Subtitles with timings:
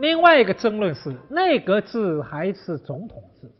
[0.00, 3.50] 另外一个争论是内阁制还是总统制？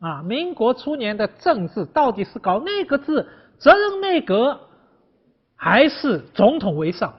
[0.00, 3.26] 啊，民国初年的政治到底是搞内阁制、
[3.58, 4.58] 责任内阁，
[5.54, 7.14] 还是总统为上？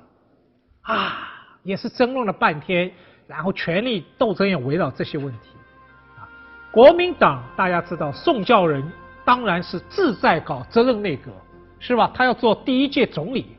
[0.81, 1.29] 啊，
[1.61, 2.91] 也是争论了半天，
[3.27, 5.49] 然后权力斗争也围绕这些问题。
[6.17, 6.25] 啊，
[6.71, 8.83] 国民党大家知道，宋教仁
[9.23, 11.31] 当然是志在搞责任内阁，
[11.77, 12.11] 是吧？
[12.15, 13.55] 他要做第一届总理。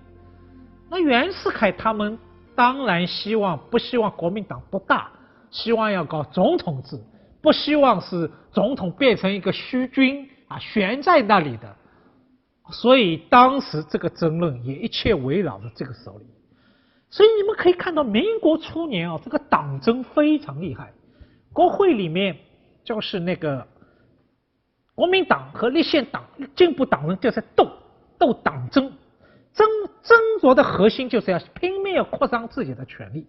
[0.88, 2.18] 那袁世凯他们
[2.61, 5.10] 当然希望不希望国民党不大，
[5.50, 7.00] 希望要搞总统制，
[7.41, 11.74] 不希望是总统变成一个虚君啊悬在那里的，
[12.70, 16.27] 所以当时这个争论也一切围绕着这个手里。
[17.09, 20.92] 所以你们可以看到，民国初年啊，这个党争非常厉害，
[21.55, 22.36] 国会里面
[22.84, 23.66] 就是那个
[24.95, 26.22] 国民党和立宪党、
[26.55, 27.66] 进步党人就在斗
[28.19, 28.92] 斗党争。
[29.60, 29.69] 争
[30.02, 33.27] 争夺的核心就是要拼命要扩张自己的权利。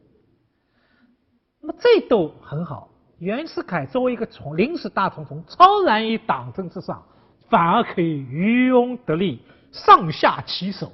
[1.60, 7.04] 那么这都很好，袁世凯作为一个从临时大总统，超然于党争之上，
[7.50, 9.42] 反而可以渔翁得利，
[9.74, 10.94] 上下其手，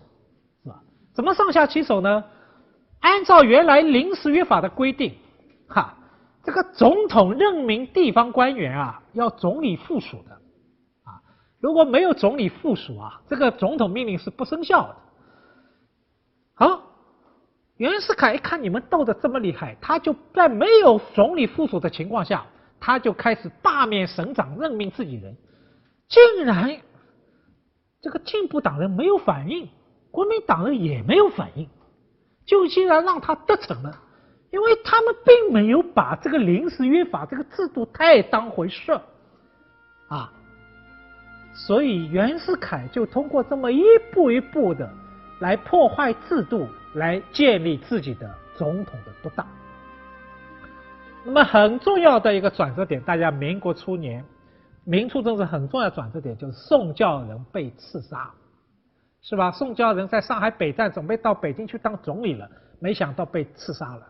[0.64, 0.82] 是吧？
[1.14, 2.24] 怎么上下其手呢？
[3.00, 5.14] 按照原来临时约法的规定，
[5.68, 5.96] 哈，
[6.44, 10.32] 这个总统任命地方官员啊，要总理附属的，
[11.04, 11.22] 啊，
[11.60, 14.96] 如果没有总理附属啊，这个总统命令是不生效的。
[16.60, 16.82] 好，
[17.78, 22.48] 袁世凯一看你们斗得这么厉害，他就在没有总理附属的情况下，
[22.80, 25.38] 他就开始罢免省长，任命自己人。
[26.10, 26.76] 竟然
[28.02, 29.70] 这个进步党人没有反应，
[30.10, 31.70] 国民党人也没有反应，
[32.44, 34.02] 就竟然让他得逞了，
[34.50, 39.00] 因为他们并没有把这个临时约法这个制度太当回事
[40.08, 40.34] 啊，
[41.54, 44.92] 所以袁世凯就通过这么一步一步的。
[45.40, 49.46] 来破坏制度，来建立自己的总统的独大。
[51.24, 54.24] 那么很重要的一个转折点，大家民国初年，
[54.86, 58.32] 民初政治很重要转折点就是宋教仁被刺杀，
[59.22, 59.52] 是吧？
[59.52, 62.50] 宋教仁在上海北站准备到北京去当总理了，
[62.80, 64.08] 没想到被刺杀了。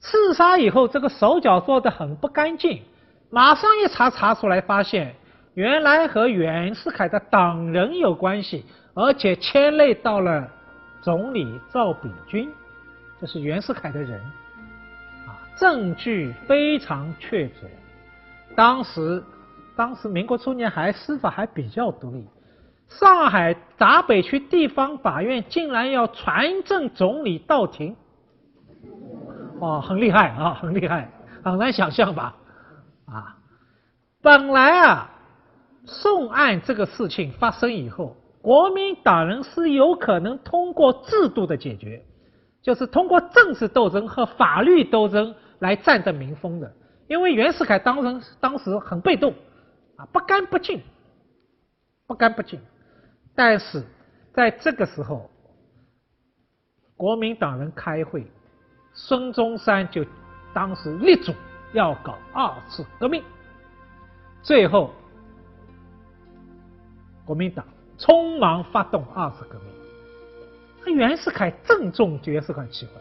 [0.00, 2.82] 刺杀以后，这个手脚做的很不干净，
[3.28, 5.14] 马上一查查出来，发现
[5.54, 10.52] 原来和袁世凯的党人有关系，而且牵累到了。
[11.06, 12.48] 总理赵秉钧，
[13.20, 14.20] 这是袁世凯的人，
[15.24, 17.52] 啊，证据非常确凿。
[18.56, 19.22] 当时，
[19.76, 22.26] 当时民国初年还司法还比较独立，
[22.88, 27.94] 上海闸北区地方法院竟然要传证总理到庭，
[29.60, 31.08] 哦，很厉害啊，很厉害，
[31.44, 32.34] 很难想象吧？
[33.06, 33.36] 啊，
[34.20, 35.08] 本来啊，
[35.84, 38.16] 宋案这个事情发生以后。
[38.46, 42.00] 国民党人是有可能通过制度的解决，
[42.62, 46.72] 就是通过政治斗争和法律斗争来占得民风的。
[47.08, 49.34] 因为袁世凯当时当时很被动，
[49.96, 50.80] 啊，不干不净，
[52.06, 52.60] 不干不净。
[53.34, 53.82] 但是
[54.32, 55.28] 在这个时候，
[56.96, 58.24] 国民党人开会，
[58.92, 60.06] 孙中山就
[60.54, 61.32] 当时力主
[61.72, 63.24] 要搞二次革命，
[64.40, 64.92] 最后
[67.24, 67.66] 国民党。
[67.98, 69.68] 匆忙发动二次革命，
[70.84, 72.92] 那袁世凯正中袁世凯机会，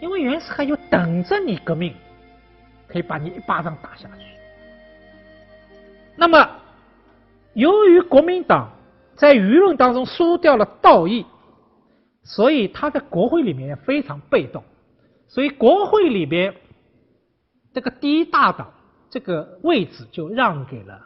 [0.00, 1.94] 因为袁世凯就等着你革命，
[2.86, 4.24] 可以把你一巴掌打下去。
[6.16, 6.48] 那么，
[7.54, 8.70] 由于国民党
[9.16, 11.26] 在舆论当中输掉了道义，
[12.22, 14.62] 所以他在国会里面非常被动，
[15.26, 16.54] 所以国会里边
[17.74, 18.72] 这个第一大党
[19.10, 21.00] 这个位置就让给了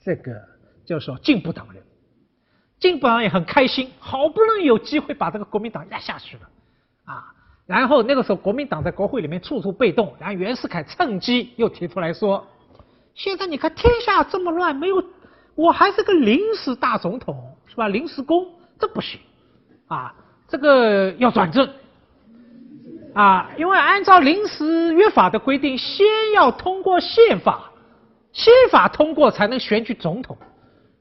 [0.00, 0.40] 这个
[0.86, 1.82] 就是说进步党人。
[2.78, 6.42] 进步党也很开心，好不容易有机会把这个国民党压下去了，
[7.06, 7.24] 啊，
[7.66, 12.46] 然后那个时候国民党在国会里面处处被动，然后袁世凯趁机又提出来说
[13.16, 15.02] ：“现在你看天下这么乱，没有
[15.54, 17.88] 我还是个临时大总统，是吧？
[17.88, 18.46] 临时工
[18.78, 19.18] 这不行，
[19.86, 20.14] 啊，
[20.46, 21.66] 这个要转正，
[23.14, 27.70] 啊，因为按照临时约法的规定，先要通过宪法，
[28.32, 30.36] 宪法通过才能选举总统。”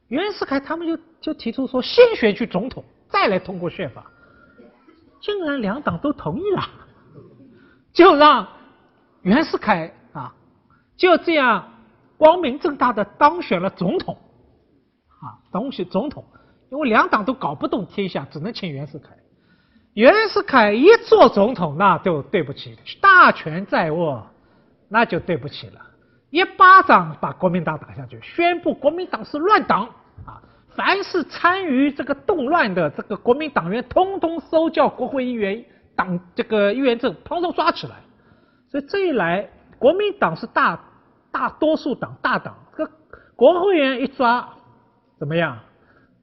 [0.08, 4.06] 袁世凯他们就就提出说，先选举总统，再来通过宪法。
[5.19, 6.62] 竟然两党都同意了，
[7.92, 8.48] 就让
[9.24, 10.36] 袁世凯啊
[10.95, 11.68] 就这样
[12.16, 14.16] 光明正大的当选了总统，
[15.19, 16.24] 啊，当选总统。
[16.69, 19.10] 因为两党都搞不动天下，只能请袁世凯。
[19.95, 24.27] 袁世凯一做总统，那就对不起，大权在握，
[24.89, 25.81] 那就对不起了。
[26.30, 29.89] 一巴掌把国民党打下去，宣布国民党是乱党
[30.24, 30.39] 啊！
[30.75, 35.63] 凡是参与这个动乱的这个国民党员，通通收缴国会议员
[35.95, 37.95] 党这个议员证，统统抓起来
[38.69, 39.50] 所以这一来，
[39.80, 40.77] 国民党是大
[41.31, 42.92] 大多数党大党，这个
[43.36, 44.50] 国会议员一抓，
[45.18, 45.57] 怎么样？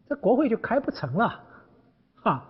[0.09, 1.41] 这国会就开不成了，
[2.23, 2.45] 哈，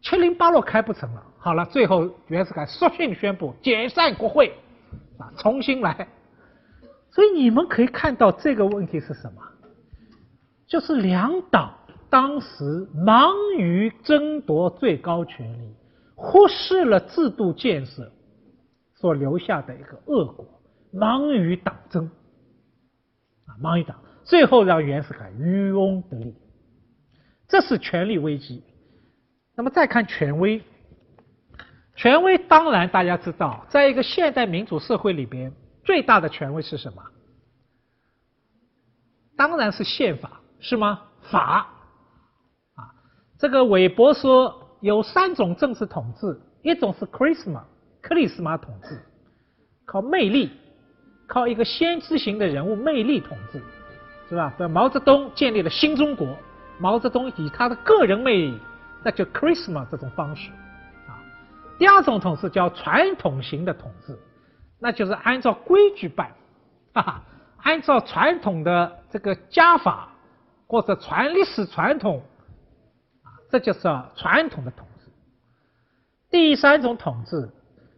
[0.00, 1.22] 七零八落开不成了。
[1.38, 4.54] 好了，最后袁世凯索性宣布解散国会，
[5.18, 6.08] 啊，重新来。
[7.10, 9.42] 所以你们可以看到这个问题是什么？
[10.66, 11.74] 就是两党
[12.10, 15.74] 当时忙于争夺最高权力，
[16.14, 18.10] 忽视了制度建设。
[18.96, 20.46] 所留下的一个恶果，
[20.90, 22.10] 忙于党争，
[23.44, 26.34] 啊，忙于党，最后让袁世凯渔翁得利，
[27.46, 28.62] 这是权力危机。
[29.56, 30.62] 那么再看权威，
[31.96, 35.52] 权威当然大家知道，在一个现代民主社会里边，
[35.84, 37.02] 最大的权威是什么？
[39.36, 40.98] 当然是宪法，是吗？
[41.30, 41.68] 法，
[42.74, 42.88] 啊，
[43.38, 47.64] 这个韦伯说有三种政治统治，一种是 Christmas。
[48.00, 48.98] 克里斯玛统治
[49.84, 50.50] 靠魅力，
[51.26, 53.62] 靠一个先知型的人物魅力统治，
[54.30, 54.54] 是吧？
[54.58, 56.34] 这毛泽东建立了新中国，
[56.78, 58.58] 毛泽东以他的个人魅力，
[59.02, 60.50] 那就 Christmas 这种方式
[61.06, 61.20] 啊。
[61.78, 64.18] 第二种统治叫传统型的统治，
[64.78, 66.32] 那就是按照规矩办，
[66.94, 67.22] 哈哈，
[67.62, 70.08] 按照传统的这个家法
[70.66, 72.22] 或者传历史传统
[73.22, 73.80] 啊，这就是
[74.16, 75.10] 传统的统治。
[76.30, 77.50] 第三种统治。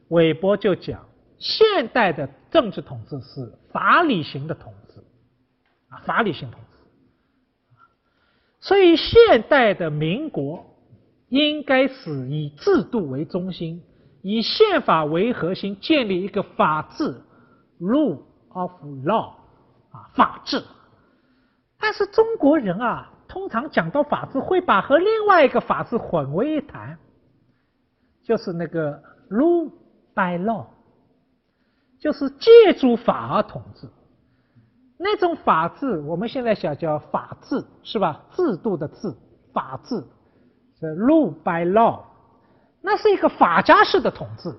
[0.08, 1.04] 韦伯就讲，
[1.36, 5.00] 现代的政治统治是法理型的统治，
[5.88, 6.76] 啊，法理型统治。
[8.60, 10.64] 所以，现代的民国
[11.28, 13.82] 应该是以制度为中心，
[14.22, 17.20] 以宪法为核心，建立一个法治
[17.80, 18.70] （rule of
[19.04, 19.30] law）
[19.90, 20.62] 啊，法治。
[21.78, 26.98] 但是中国人啊，通常讲到法治，会把和另外一个法治混为一谈，
[28.22, 29.70] 就是那个 rule。
[30.16, 30.64] by law，
[32.00, 33.86] 就是借助法而统治，
[34.98, 38.22] 那种法治，我们现在想叫法治，是吧？
[38.32, 39.14] 制度的治，
[39.52, 40.02] 法治，
[40.80, 42.00] 是 rule by law，
[42.80, 44.54] 那是一个法家式的统治。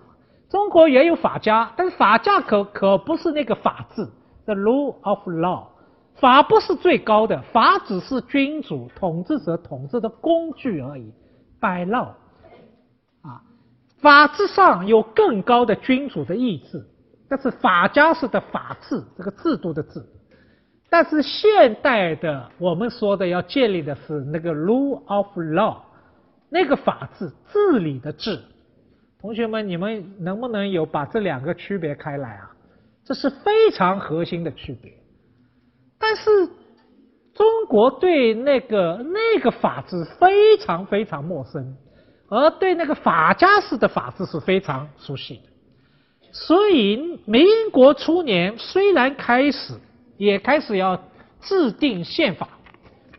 [0.48, 4.08] 中国也有法家，但是法家可可不是那个法治
[4.46, 5.70] ，the rule of law，
[6.20, 11.12] 法不是最高的，法只是君主统治者统治的工具而已
[11.60, 12.10] ，by law。
[14.00, 16.86] 法治上有更高的君主的意志，
[17.30, 20.04] 这是法家式的法治，这个制度的治。
[20.90, 25.78] 但是现代的我们说的要建立的是那个 rule of law，
[26.50, 28.40] 那个法治治理的治。
[29.20, 32.52] 同学们，你们能不能有把这两个区别开来啊？
[33.04, 34.94] 这是非常核心的区别。
[36.00, 36.48] 但是
[37.34, 41.76] 中国对那个那个法治非常非常陌生。
[42.30, 45.44] 而对那个法家式的法治是非常熟悉的，
[46.34, 49.74] 所以民国初年虽然开始
[50.18, 51.02] 也开始要
[51.40, 52.50] 制定宪法，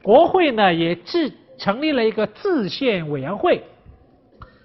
[0.03, 3.65] 国会呢也制成立了一个制宪委员会，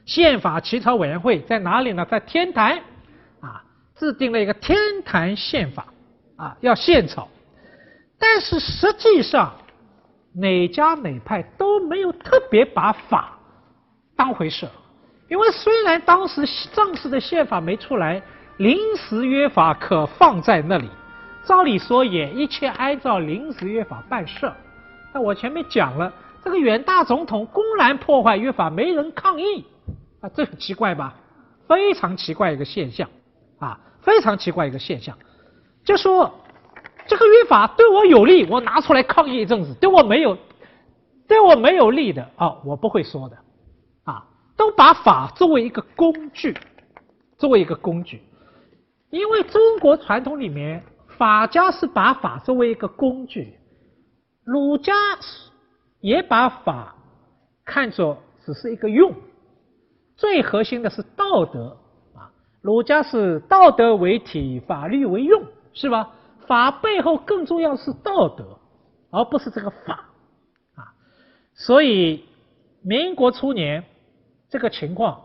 [0.05, 2.05] 宪法起草委员会在哪里呢？
[2.05, 2.77] 在天坛
[3.39, 3.63] 啊，
[3.95, 5.85] 制定了一个天坛宪法
[6.35, 7.29] 啊，要宪草，
[8.23, 9.53] 但是实际上
[10.33, 13.37] 哪家哪派都没有特别把法。
[14.15, 14.65] 当回事，
[15.27, 18.23] 因为虽然当时正式的宪法没出来，
[18.59, 20.89] 临时约法可放在那里，
[21.43, 24.49] 照理说也一切按照临时约法办事。
[25.13, 26.13] 那我前面讲了，
[26.45, 29.65] 这个远大总统公然破坏约法，没人抗议
[30.21, 31.13] 啊，这很奇怪吧？
[31.67, 33.09] 非常奇怪一个现象
[33.59, 35.17] 啊，非常奇怪一个现象，
[35.83, 36.33] 就说
[37.07, 40.37] 这个约法对我有利，我拿出来抗议一阵子；对我没有，
[41.27, 43.37] 对我没有利的啊，我不会说的。
[44.05, 46.55] 啊都把法作为一个工具，
[47.37, 48.21] 作为一个工具，
[49.09, 50.83] 因为中国传统里面，
[51.17, 53.57] 法家是把法作为一个工具，
[54.43, 54.93] 儒家
[56.01, 56.95] 也把法
[57.65, 59.11] 看作只是一个用，
[60.15, 61.77] 最核心的是道德
[62.15, 62.29] 啊，
[62.61, 65.43] 儒家是道德为体，法律为用，
[65.73, 66.11] 是吧？
[66.47, 68.59] 法背后更重要是道德，
[69.09, 70.09] 而不是这个法
[70.75, 70.93] 啊，
[71.53, 72.25] 所以
[72.81, 73.83] 民国初年。
[74.49, 75.19] 这个情况，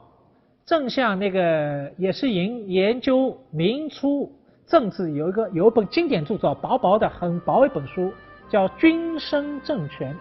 [0.65, 4.33] 正像那个也是研研究明初
[4.67, 8.11] 政治有一个有一本经典著作，薄薄的很薄一本书，
[8.49, 10.17] 叫《君生政权》，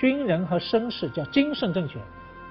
[0.00, 2.02] 军人和绅士叫《君生政权》。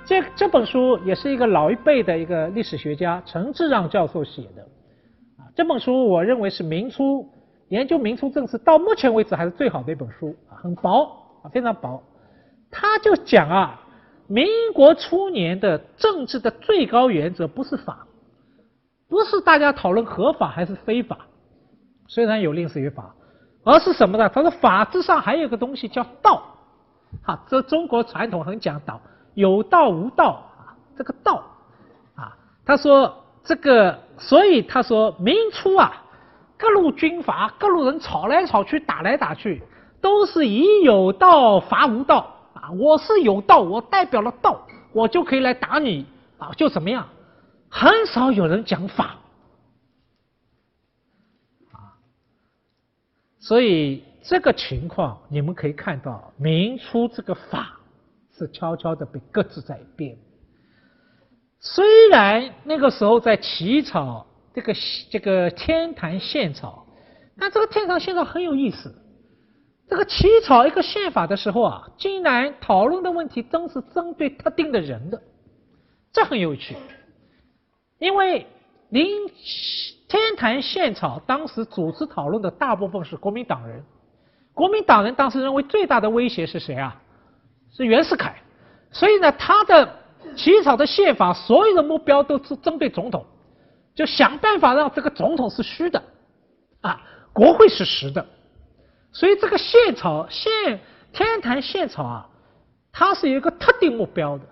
[0.05, 4.61] 这这本书也是一个老一辈的一个历史学家陈志让教授写的，
[5.37, 7.29] 啊，这本书我认为是明初
[7.75, 11.03] 研究明初政治到目前为止还是最好的一本书啊，很薄
[11.43, 12.01] 啊，非常薄。
[12.71, 13.81] 他就讲啊。
[14.27, 18.07] 民国初年的政治的最高原则不是法，
[19.07, 21.27] 不是大家讨论合法还是非法，
[22.07, 23.13] 虽然有令史约法，
[23.63, 24.27] 而是什么呢？
[24.29, 26.41] 他说法治上还有个东西叫道，
[27.23, 28.99] 啊，这中国传统很讲道，
[29.35, 31.43] 有道无道啊，这个道
[32.15, 36.01] 啊，他说这个，所以他说明初啊，
[36.57, 39.61] 各路军阀、各路人吵来吵去、打来打去，
[40.01, 46.05] 都是以有道伐无道啊，我是有道，我代表了道，我就可以来打你
[46.37, 47.07] 啊，就怎么样？
[47.69, 49.17] 很少有人讲法，
[51.73, 51.99] 啊，
[53.39, 57.77] 所以这个情况你们可以看到，明初这个法
[58.37, 60.17] 是悄悄的被搁置在一边。
[61.59, 64.73] 虽然那个时候在起草这个
[65.11, 66.87] 这个天坛宪草，
[67.37, 68.95] 但这个天坛宪草很有意思。
[69.87, 75.21] 这个起草一个宪法的时候啊，竟然讨论的问题都是针对特定的人的，
[76.11, 76.75] 这很有趣。
[77.99, 78.47] 因为
[78.89, 79.07] 林
[80.07, 83.83] 天坛宪草当时主持讨论的大部分是国民党人，
[84.53, 86.99] 国民党人当时认为最大的威胁是谁啊？
[87.75, 88.41] 是袁世凯，
[88.91, 89.99] 所以呢，他的
[90.35, 93.25] 起草的宪法所有的目标都是针对总统，
[93.95, 96.03] 就想办法让这个总统是虚的，
[96.81, 97.01] 啊，
[97.33, 98.23] 国会是实的，
[99.11, 100.51] 所以这个宪草宪
[101.13, 102.29] 天坛宪草啊，
[102.91, 104.43] 它是有一个特定目标的，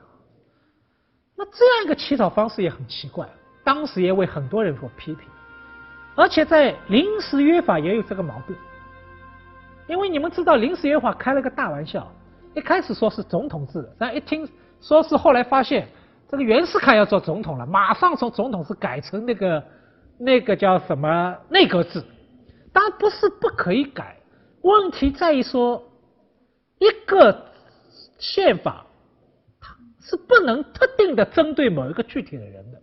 [1.35, 3.29] 那这样一个起草方式也很奇怪。
[3.65, 5.25] 当时也为很多人所批评，
[6.15, 8.53] 而且在临时约法也有这个毛病，
[9.87, 12.11] 因为你们知道临时约法开了个大玩笑，
[12.55, 14.45] 一开始说是总统制，但一听
[14.81, 15.87] 说是后来发现
[16.33, 19.63] 这个袁世凯要做总统了，马上从总统是改成那个
[20.17, 22.03] 那个叫什么内阁制，
[22.73, 24.17] 当然不是不可以改，
[24.63, 25.83] 问题在于说
[26.79, 27.45] 一个
[28.17, 28.83] 宪法
[29.61, 32.81] 它是不能特定的针对某一个具体的人的。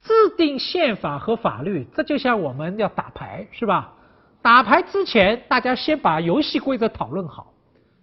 [0.00, 3.92] 制定宪法和法律，这就像我们要打牌，是吧？
[4.42, 7.54] 打牌之前，大家先把游戏规则讨论好，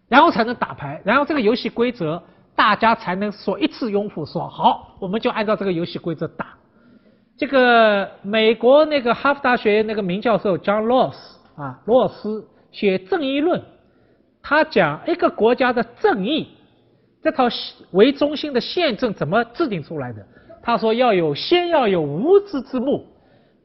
[0.08, 2.24] 然后才能打牌，然后这个游戏规则
[2.62, 6.46] 大家才能说一次拥护，说好，我们就按照这个游戏规则打。
[7.36, 11.16] 这个美国那个哈佛大学那个名教授 John Ross
[11.56, 13.60] 啊，罗尔斯写《正义论》，
[14.44, 16.50] 他讲一个国家的正义
[17.24, 17.46] 这套
[17.94, 20.24] 为中心的宪政怎么制定出来的。
[20.62, 23.08] 他说要有先要有无知之幕，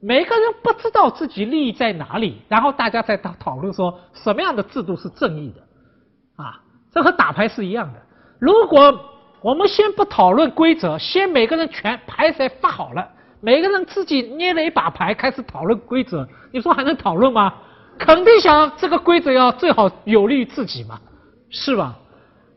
[0.01, 8.06] 每个人不知道自己利益在哪里，然后大家在讨讨论说什么样的制度是正义的，啊，这和打牌是一样的。
[8.39, 9.01] 如果
[9.41, 13.09] 我们先不讨论规则，先每个人全牌才发好了，
[13.41, 17.55] 每个人自己捏了一把牌开始讨论规则，你说还能讨论吗？
[17.99, 21.01] 肯定想这个规则要最好有利于自己嘛，
[21.49, 21.97] 是吧？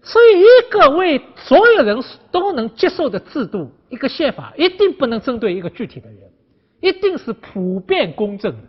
[0.01, 6.17] 所以，一个为所有人都能接受的制度，一个宪法，一定不能针对一个具体的人，
[6.81, 8.63] 一定是普遍公正的。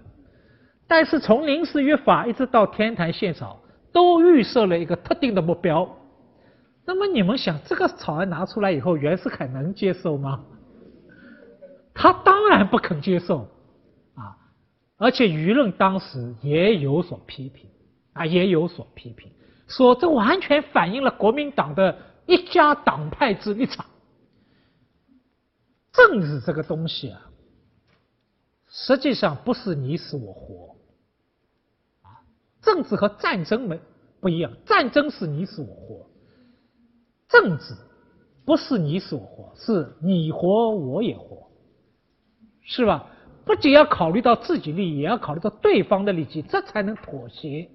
[0.87, 3.61] 但是，从临时约法一直到天坛宪草，
[3.93, 5.89] 都预设了一个特定的目标。
[6.91, 10.45] 那么，你们想，这个草案拿出来以后，袁世凯能接受吗？
[11.95, 13.47] 他当然不肯接受
[14.15, 14.37] 啊！
[14.97, 17.71] 而且，舆论当时也有所批评
[18.13, 19.31] 啊，也有所批评。
[19.69, 23.87] 说这完全反映了国民党的一家党派之立场。
[25.93, 27.21] 政治这个东西啊，
[28.69, 30.75] 实际上不是你死我活，
[32.03, 32.19] 啊，
[32.61, 33.79] 政治和战争没
[34.19, 36.10] 不一样，战争是你死我活，
[37.31, 37.75] 政治
[38.45, 41.49] 不是你死我活，是你活我也活，
[42.63, 43.07] 是吧？
[43.45, 47.69] 不仅要考虑到自己利益，也要考虑到对方的利益，这才能妥协。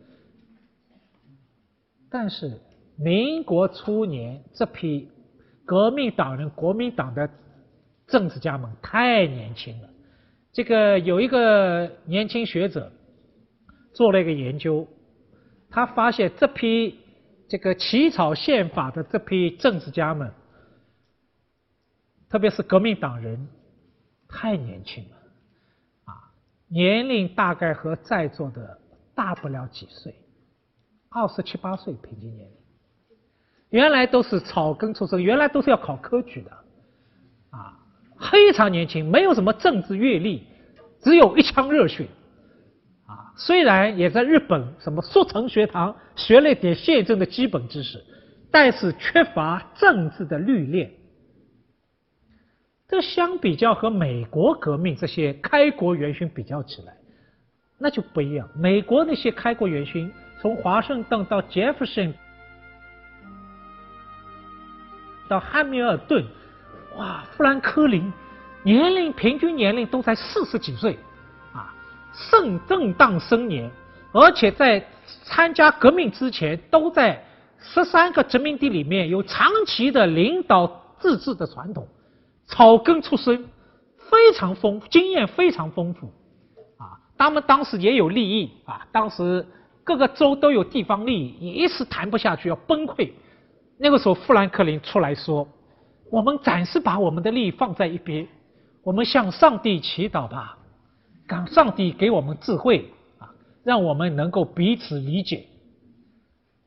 [2.09, 2.59] 但是，
[2.97, 5.09] 民国初年这批
[5.65, 7.29] 革命党人、国民党的
[8.07, 9.89] 政治家们太年轻了。
[10.53, 12.91] 这个有一个年轻学者
[13.93, 14.87] 做了一个研究，
[15.69, 16.99] 他发现这批
[17.47, 20.31] 这个起草宪法的这批政治家们，
[22.29, 23.47] 特别是革命党人，
[24.27, 25.17] 太年轻了，
[26.05, 26.33] 啊，
[26.67, 28.79] 年龄大概和在座的
[29.13, 30.15] 大不了几岁。
[31.09, 32.57] 二十七八岁平均年龄，
[33.69, 36.51] 原来都是草根出身，原来都是要考科举的，
[37.51, 37.79] 啊，
[38.31, 40.45] 非常年轻，没有什么政治阅历，
[40.99, 42.07] 只有一腔热血，
[43.35, 48.03] 虽然也在日本什么速成学堂学了点宪政的基本知识，
[48.51, 50.91] 但是缺乏政治的历练。
[52.87, 56.93] 这相比较和美国革命这些开国元勋比较起来，
[57.77, 58.47] 那就不一样。
[58.55, 60.11] 美国那些开国元勋。
[60.41, 62.13] 从华盛顿到杰弗逊，
[65.27, 66.23] 到汉密尔顿，
[66.97, 68.13] 哇，富兰克林，
[68.61, 70.99] 年龄平均年龄都在四十几岁，
[72.15, 73.69] 啊，正正当生年，
[74.11, 74.85] 而且在
[75.23, 77.23] 参加革命之前，都在
[77.59, 80.65] 十三个殖民地里面有长期的领导
[80.99, 81.87] 自治的传统，
[82.47, 83.45] 草根出身，
[84.09, 86.07] 非常丰经验非常丰富，
[86.77, 89.45] 啊，他们当时也有利益啊，当时
[89.83, 93.11] 各个州都有地方利益，一时谈不下去要崩溃，
[93.77, 95.47] 那个时候富兰克林出来说。
[96.11, 98.27] 我们暂时把我们的利益放在一边，
[98.83, 100.55] 我们向上帝祈祷吧，
[101.27, 105.45] 让上帝给我们智慧啊，让我们能够彼此理解。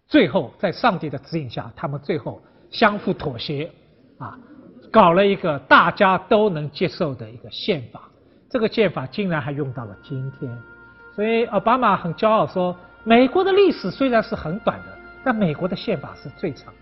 [0.06, 3.70] 最后，在上帝的指引下，他们最后相互妥协
[4.18, 4.38] 啊，
[4.90, 8.08] 搞了一个大家都能接受的一个宪法。
[8.50, 10.58] 这个宪法竟然还用到了今天，
[11.14, 12.74] 所以奥巴马很骄傲说
[13.04, 16.80] ：“美国的历史虽然是很短的，但美国的宪法是最长的。”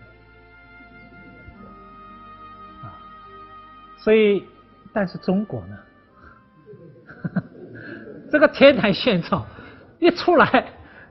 [2.87, 2.97] 啊。”
[3.99, 4.45] 所以，
[4.93, 5.77] 但是中国呢？
[8.31, 9.45] 这个天台宪章
[9.99, 10.65] 一出来，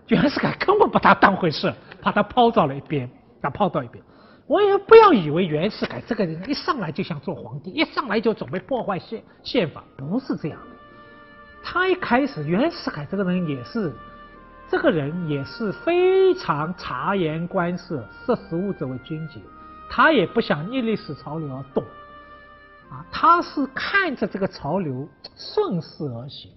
[0.09, 3.09] 袁世凯根本不把他当回事，把它抛到了一边，
[3.41, 4.03] 把抛到一边。
[4.47, 10.77] 我也不要以为袁世凯这个人一上来就想做皇帝，一上来就准备破坏宪宪法，不是这样的。
[11.65, 13.93] 他一开始，袁世凯这个人也是，
[14.69, 19.41] 这个人也是非常察言观色，识时务者为俊杰，
[19.91, 21.83] 他也不想逆历史潮流而动。
[22.89, 26.53] 啊，他是看着这个潮流顺势而行，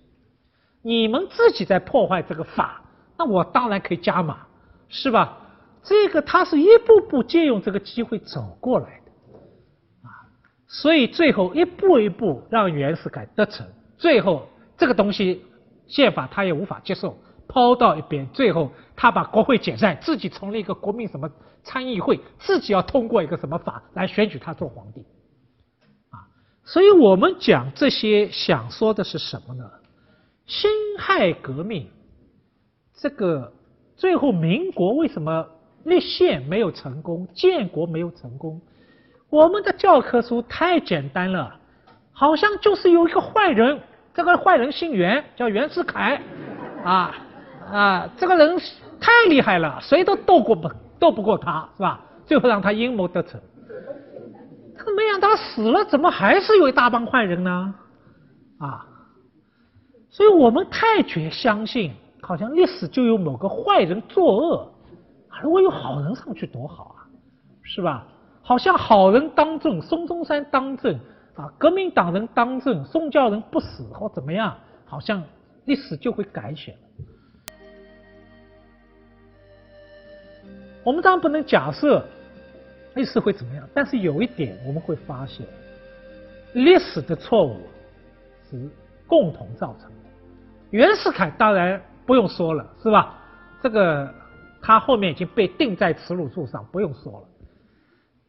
[0.81, 2.81] 你们自己在破坏这个法，
[3.17, 4.48] 那我当然可以加码，
[4.88, 5.38] 是吧？
[5.81, 10.12] 这个他是一步步借用这个机会走过来的，啊，
[10.67, 13.65] 所以最后一步一步让袁世凯得逞，
[13.98, 15.45] 最后这个东西
[15.88, 17.17] 宪法他也无法接受，
[17.48, 21.29] 抛到一边，最后他把国会解散，自己成立一个国民什么
[21.63, 25.01] 参议会，自己要通过一个什么法来选举他做皇帝。
[26.09, 26.27] 啊
[26.65, 29.63] 所以我们讲这些，想说的是什么呢？
[30.50, 31.88] 辛亥革命，
[32.98, 33.53] 这个
[33.96, 35.46] 最后民国为什么
[35.83, 38.59] 立宪没有成功，建国没有成功？
[39.29, 41.55] 我们的教科书太简单了，
[42.12, 43.79] 好像就是有一个坏人，
[44.16, 46.20] 这个坏人姓袁，叫袁世凯，
[46.83, 47.16] 啊
[47.72, 48.59] 啊，这个人
[49.00, 52.01] 太厉害了，谁都斗过不斗不过他，是吧？
[52.25, 53.40] 最后让他阴谋得逞。
[54.96, 57.75] 没想到死了，怎么还是有一大帮坏人呢？
[58.57, 58.88] 啊！
[60.20, 64.70] 所以我们太绝相信，好像历史就有某个坏人作恶，
[65.42, 67.08] 如果有好人上去多好啊，
[67.64, 68.05] 是吧？
[68.42, 71.00] 好像好人当政，孙中山当政
[71.36, 75.24] 啊，革命党人当政，宋教仁不死或怎么样，好像
[75.64, 76.79] 历史就会改写了。
[80.84, 82.05] 我们当然不能假设。
[82.96, 83.66] 历史会怎么样？
[83.74, 85.48] 但是有一点我们会发现，
[86.51, 87.55] 历史的错误
[88.50, 88.70] 是
[89.08, 89.99] 共同造成的。
[90.72, 93.18] 袁世凯当然不用说了，是吧？
[93.62, 94.14] 这个
[94.62, 97.27] 他后面已经被钉在耻辱柱上，不用说了。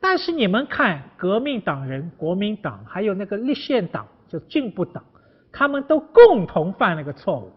[0.00, 5.04] 但是你们看，革命党人、国民党还有那个立宪党，就进步党，
[5.52, 7.52] 他们都共同犯了个错误，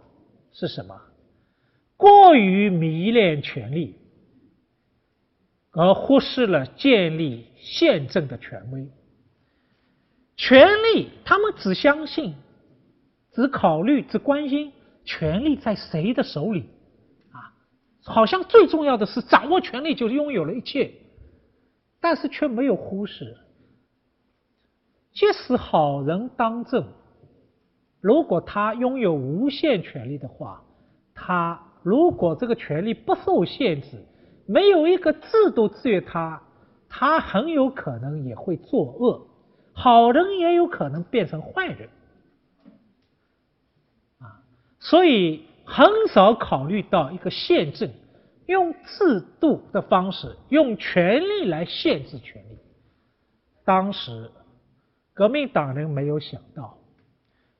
[0.51, 0.99] 是什么？
[1.95, 3.99] 过于迷恋权力。
[5.75, 8.87] 而忽视了建立宪政的权威，
[10.35, 12.35] 权力他们只相信、
[13.33, 14.71] 只考虑、只关心
[15.03, 16.69] 权力在谁的手里
[17.31, 17.51] 啊，
[18.03, 20.91] 好像最重要的是掌握权力就拥有了一切，
[21.99, 23.37] 但是却没有忽视，
[25.13, 26.85] 即使好人当政，
[27.99, 30.63] 如果他拥有无限权力的话，
[31.13, 34.05] 他如果这个权力不受限制。
[34.45, 36.41] 没有一个制度制约他，
[36.89, 39.25] 他很有可能也会作恶，
[39.71, 41.87] 好人也有可能变成坏人，
[44.83, 47.89] 所以很少考虑到一个宪政，
[48.47, 52.57] 用制度的方式，用权力来限制权力。
[53.63, 54.29] 当时
[55.13, 56.77] 革命党人没有想到，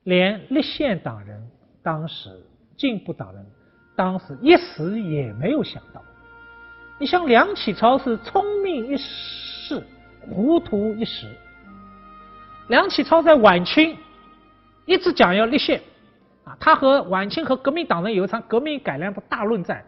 [0.02, 1.50] 连立宪党人，
[1.82, 2.44] 当时
[2.76, 3.46] 进步党人，
[3.96, 6.02] 当时一时也没有想到。
[7.00, 9.82] 你像梁启超是聪明一世，
[10.30, 11.26] 糊涂一时。
[12.68, 13.96] 梁启超在晚清
[14.84, 15.80] 一直讲要立宪，
[16.44, 19.84] 啊，他和晚清和革命党人有一场革命改良的大论战。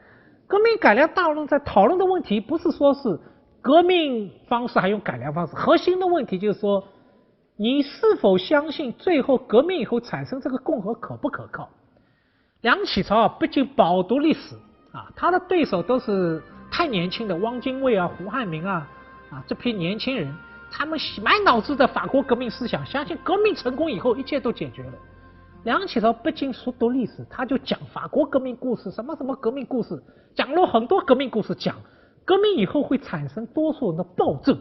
[0.47, 3.19] 革命改良大论战讨论的问题不是说是
[3.61, 6.83] 革命方式还用改良方式，核心的问题就是说，
[7.57, 11.69] 你是否相信最后革命以后产生这个共和可不可靠？
[12.63, 14.55] 梁启超啊，毕竟饱读历史
[14.93, 16.43] 啊，他的对手都是。
[16.69, 18.87] 太年轻的汪精卫啊、胡汉民啊，
[19.31, 20.35] 啊这批年轻人，
[20.71, 24.93] 他们满脑子的法国革命思想，相信革命成功以后一切都解决了。
[25.67, 30.01] 梁启超不仅熟读历史，他就讲法国革命故事，什么什么革命故事，
[30.33, 31.75] 讲了很多革命故事，讲
[32.25, 34.57] 革命以后会产生多数人的暴政，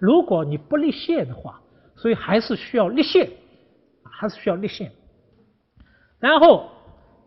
[0.00, 1.60] 如果你不立宪的话，
[1.94, 3.30] 所以还是需要立宪，
[4.02, 4.90] 还是需要立宪。
[6.18, 6.68] 然后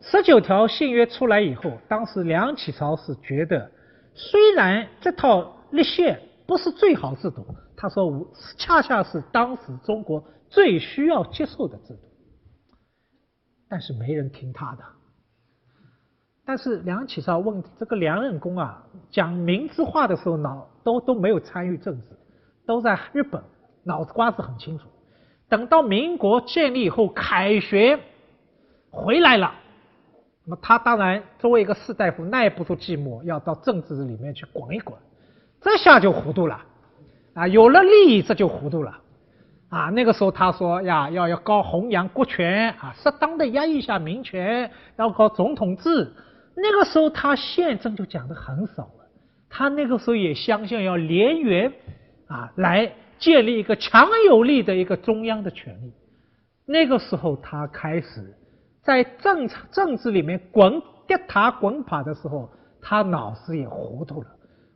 [0.01, 3.71] 十九条信约出来以后，当时梁启超是觉得，
[4.13, 7.45] 虽然这套立宪不是最好制度。
[7.77, 11.99] 他说：“我恰恰是当时中国最需要接受的制度，
[13.73, 14.83] 但是没人听他的。
[16.45, 22.09] 但是梁启超问这个梁任公啊，讲明治化的时候脑都都没有参与政治，
[22.67, 23.41] 都在日本，
[23.81, 24.85] 脑子瓜子很清楚。
[25.49, 27.99] 等到民国建立以后，凯旋
[28.91, 29.55] 回来了，
[30.45, 34.95] 那么他当然作为一个士大夫，耐不住寂寞，要到政治里面去滚一滚，
[35.61, 36.63] 这下就糊涂了。”
[37.33, 38.99] 啊，有了利益，这就糊涂了。
[39.73, 46.13] 啊，那个时候他说呀，要要搞弘扬国权啊，适当的压抑一下民权，要搞总统制。
[46.55, 49.09] 那个时候他宪政就讲的很少了。
[49.49, 51.73] 他那个时候也相信要联元
[52.27, 55.91] 啊，来建立一个强有力的一个中央的权力。
[56.67, 58.31] 那个时候他开始
[58.83, 62.47] 在政政治里面滚跌塔滚爬的时候，
[62.79, 64.27] 他脑子也糊涂了。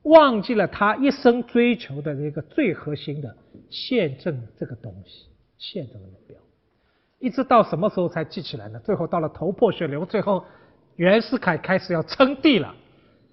[0.07, 3.35] 忘记了他一生追求的那个最核心的
[3.69, 6.37] 宪政这个东西，宪政的目标，
[7.19, 8.79] 一直到什么时候才记起来呢？
[8.79, 10.45] 最后到了头破血流，最后
[10.95, 12.73] 袁世凯开始要称帝了，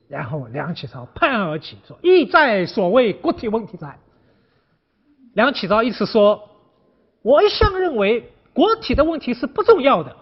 [0.08, 3.98] 然后梁启超叛而起，说意在所谓国体问题在。
[5.34, 6.48] 梁启超意思说，
[7.22, 10.16] 我一向认为国体的问题是不重要的。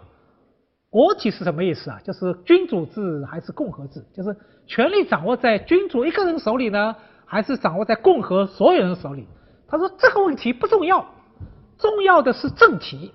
[0.93, 1.99] 国体是什么意思啊？
[2.05, 4.05] 就是君主制还是共和制？
[4.15, 9.27] 就是权力掌握在君主一个人手里呢，还是掌握在共和所有人手里？
[9.67, 11.07] 他说这个问题不重要，
[11.79, 13.11] 重要的是政体。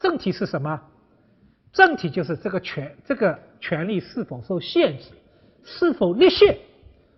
[0.00, 0.80] 政体是什么？
[1.74, 5.10] 政体就是这个权，这个权力是否受限制，
[5.62, 6.56] 是否立宪。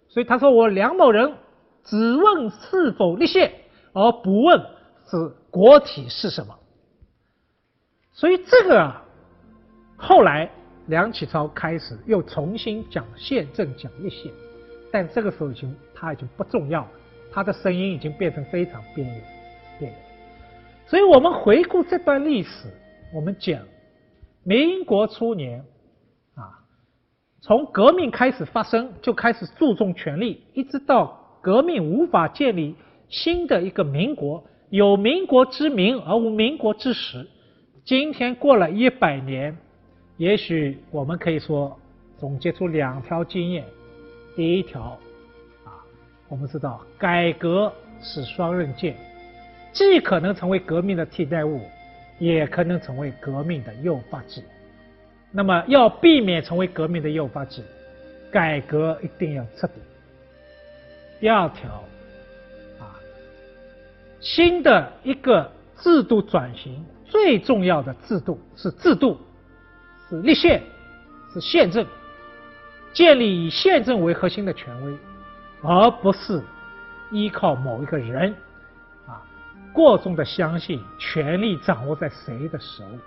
[0.08, 1.32] 所以他说我梁某人
[1.84, 3.52] 只问是否立宪，
[3.92, 4.60] 而不问
[5.08, 6.58] 是国体是什么。
[8.12, 9.04] 所以这个啊。
[9.98, 10.48] 后来，
[10.88, 14.30] 梁启超开始又重新讲宪政，讲立宪，
[14.92, 16.90] 但这个时候已经他已经不重要了，
[17.32, 19.22] 他的声音已经变成非常边缘，
[19.78, 20.00] 边缘。
[20.86, 22.68] 所以我们回顾这段历史，
[23.14, 23.58] 我们讲
[24.44, 25.64] 民国初年
[26.34, 26.60] 啊，
[27.40, 32.76] 从革命开始发生，就开始注重权力，一直到革命无法建立
[33.08, 37.26] 新的一个民国，有民国之名而无民国之实。
[37.86, 39.56] 今天过了一百年。
[40.16, 41.78] 也许我们可以说
[42.18, 43.64] 总结出两条经验。
[44.34, 44.98] 第一条
[45.64, 45.76] 啊，
[46.28, 48.96] 我们知道改革是双刃剑，
[49.72, 51.60] 既可能成为革命的替代物，
[52.18, 54.42] 也可能成为革命的诱发剂。
[55.32, 57.62] 那么要避免成为革命的诱发剂，
[58.30, 59.74] 改革一定要彻底。
[61.20, 61.84] 第二条
[62.78, 62.96] 啊，
[64.20, 69.18] 新的一个制度转型最重要的制度是制度。
[70.08, 70.62] 是立宪，
[71.32, 71.86] 是宪政，
[72.92, 74.96] 建立以宪政为核心的权威，
[75.62, 76.42] 而不是
[77.10, 78.34] 依靠某一个人
[79.06, 79.22] 啊，
[79.72, 82.98] 过重的相信权力掌握在谁的手里。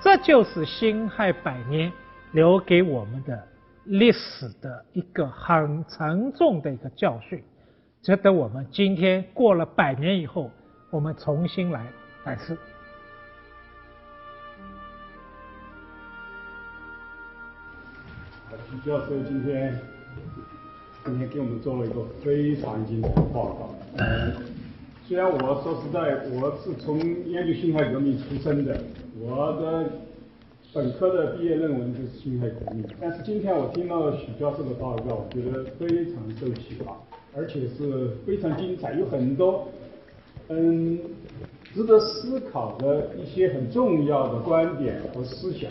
[0.00, 1.90] 这就是辛亥百年
[2.32, 3.42] 留给我们的
[3.84, 7.42] 历史的一个很沉重的一个教训，
[8.02, 10.50] 值得我们今天过了百年以后，
[10.90, 11.86] 我们重新来
[12.22, 12.56] 反思。
[18.70, 19.78] 徐教授今天
[21.04, 23.70] 今天给我们做了一个非常精彩的报告。
[25.06, 28.80] 虽然我说实在，我是从研究辛亥革命出身的，
[29.20, 29.88] 我的
[30.74, 32.84] 本科的毕业论文就是辛亥革命。
[33.00, 36.96] 但是今天我听到许教授的报告，我觉得非常受启发，
[37.36, 39.68] 而且是非常精彩，有很多
[40.48, 40.98] 嗯
[41.72, 45.70] 值得思考的一些很重要的观点和思想。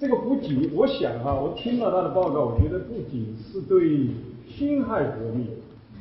[0.00, 4.06] 这个不仅，我想哈，我听了他的报告，我觉得不仅是对
[4.48, 5.46] 辛亥革命，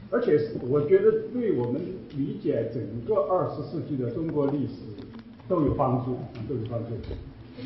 [0.10, 1.82] 而且是我觉得对我们
[2.16, 4.76] 理解整个二十世纪的中国历史
[5.50, 6.16] 都有帮助，
[6.48, 6.92] 都有帮助。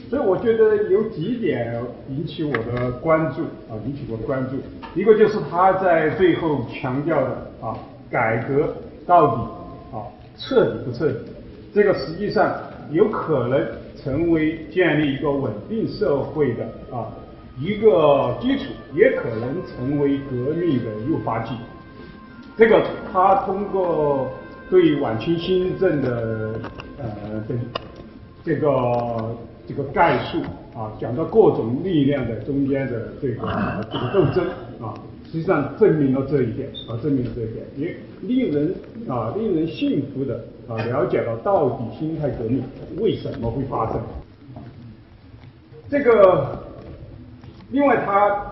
[0.10, 4.56] 所以我觉得有几点引起我的关注啊，引起我的关注。
[5.00, 7.78] 一个就是他在最后强调的啊，
[8.10, 8.74] 改革
[9.06, 10.02] 到底啊
[10.36, 11.20] 彻底不彻底？
[11.76, 12.60] 这个实际上
[12.92, 13.83] 有可能。
[14.04, 17.08] 成为建立一个稳定社会的啊
[17.62, 21.54] 一个基础，也可能成为革命的诱发剂。
[22.58, 24.30] 这个他通过
[24.70, 26.60] 对晚清新政的
[26.98, 27.56] 呃的
[28.44, 29.36] 这个
[29.68, 30.42] 这个概述
[30.76, 33.48] 啊，讲到各种力量的中间的这个
[33.92, 34.46] 这个斗争
[34.82, 34.94] 啊，
[35.32, 38.76] 实际上证明了这一点啊，证明了这一点，也令人
[39.08, 42.64] 啊令人信服的啊了解了到底辛亥革命
[42.98, 44.02] 为什么会发生。
[45.90, 46.60] 这个，
[47.72, 48.46] 另外他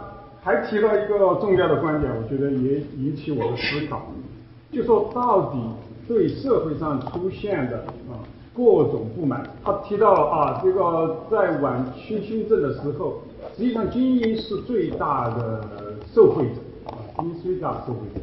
[0.43, 4.01] 还提了一个重要的观点，我觉得也引起我的思考，
[4.71, 5.59] 就说到底
[6.07, 7.77] 对社会上出现的
[8.09, 8.19] 啊
[8.53, 13.21] 各种不满，他提到啊这个在晚清新政的时候，
[13.55, 15.63] 实际上精英是最大的
[16.13, 18.21] 受惠者啊，精英最大的受惠者，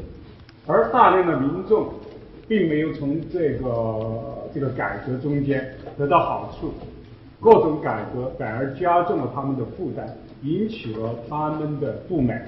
[0.66, 1.88] 而大量的民众
[2.48, 5.64] 并没有从这个这个改革中间
[5.96, 6.72] 得到好处。
[7.40, 10.08] 各种改革反而加重了他们的负担，
[10.42, 12.44] 引起了他们的不满。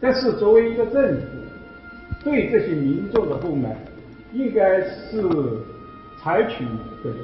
[0.00, 1.26] 但是作为一个政府，
[2.24, 3.76] 对这些民众的不满，
[4.32, 5.22] 应该是
[6.20, 6.64] 采取
[7.04, 7.16] 这个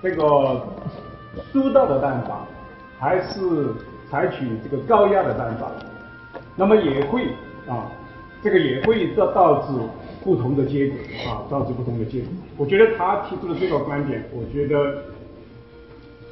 [0.00, 0.62] 这个
[1.50, 2.46] 疏导的办法，
[3.00, 3.40] 还是
[4.08, 5.72] 采取这个高压的办法？
[6.54, 7.24] 那么也会
[7.66, 7.90] 啊，
[8.44, 9.72] 这个也会导导致
[10.26, 12.28] 不同的结果啊，导致不同的结果。
[12.58, 15.02] 我觉得他提出的这个观点，我觉得。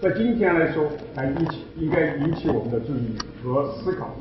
[0.02, 4.14] 在今天来说，还引起应该引起我们的注意和思考。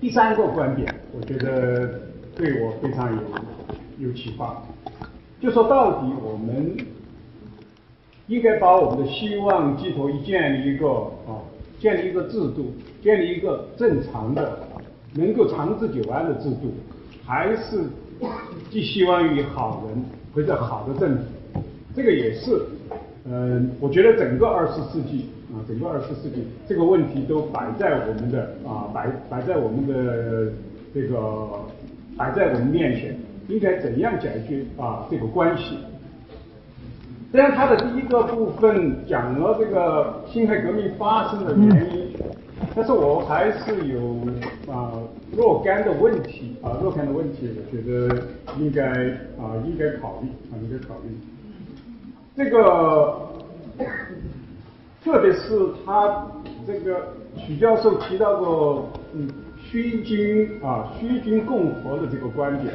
[0.00, 2.02] 第三个观点，我觉得
[2.36, 4.62] 对我非常有有启发，
[5.40, 6.76] 就说到底我们
[8.28, 10.86] 应该把我们的希望寄托于建立一个
[11.26, 11.42] 啊，
[11.80, 14.60] 建立一个制度，建立一个正常的、
[15.14, 16.72] 能够长治久安的制度，
[17.26, 17.86] 还是
[18.70, 20.04] 寄希望于好人
[20.34, 21.62] 或者好的政府？
[21.94, 22.60] 这个也是。
[23.24, 30.52] 嗯，我觉得整个二十世纪啊，整个二十世纪这个问题都摆在我们的啊，摆摆在我们的
[30.92, 31.48] 这个
[32.16, 33.16] 摆在我们面前，
[33.48, 35.78] 应该怎样解决啊这个关系？
[37.30, 42.01] 虽然他的第一个部分讲了这个辛亥革命发生的原因，
[42.74, 44.16] 但是我还是有
[44.72, 44.92] 啊
[45.36, 48.22] 若干的问题啊若干的问题，我觉得
[48.58, 48.82] 应该
[49.38, 51.10] 啊应该考虑啊应该考虑。
[52.34, 53.28] 这个，
[55.04, 56.26] 特别是他
[56.66, 59.28] 这个许教授提到过，嗯，
[59.62, 62.74] 虚君啊，虚君共和的这个观点，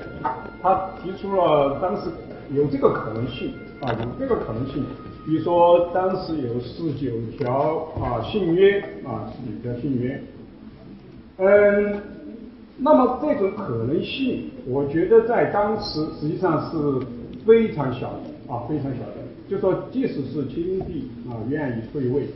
[0.62, 2.10] 他提出了当时
[2.52, 4.86] 有这个可能性啊，有这个可能性，
[5.28, 10.24] 比如说当时有十九条啊信约啊，十九条信约，
[11.36, 12.02] 嗯，
[12.78, 16.78] 那么这种可能性，我觉得在当时实际上是
[17.46, 19.18] 非常小的啊，非常小的。
[19.50, 22.28] 就说，即使是清帝啊，愿意退位，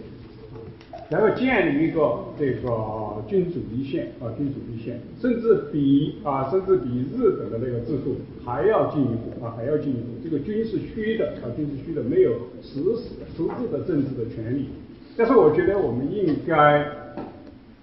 [1.12, 10.08] 然后建立一个这个君主立宪啊，君主立宪，甚至比啊，甚至比日本的那个制度还要进一步啊，还要进一步。
[10.24, 14.70] 这个君是虚的啊，君是虚的，没有实实实质的政治的权利。
[15.18, 16.88] 但是我觉得我们应该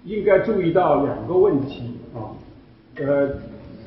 [0.05, 1.83] 应该注意到两个问题
[2.15, 2.33] 啊，
[2.97, 3.29] 呃，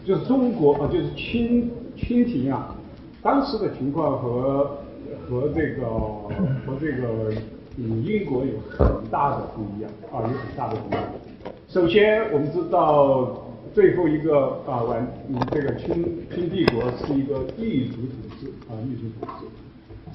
[0.05, 2.77] 就是中国啊，就是清清廷啊，
[3.21, 4.79] 当时的情况和。
[5.29, 7.33] 和这个和这个
[7.79, 11.03] 嗯英国有很大的不一样啊，有很大的不一样。
[11.69, 15.07] 首先，我们知道最后一个啊完
[15.51, 16.05] 这个清
[16.35, 19.47] 清帝国是一个异族统治啊异族统治。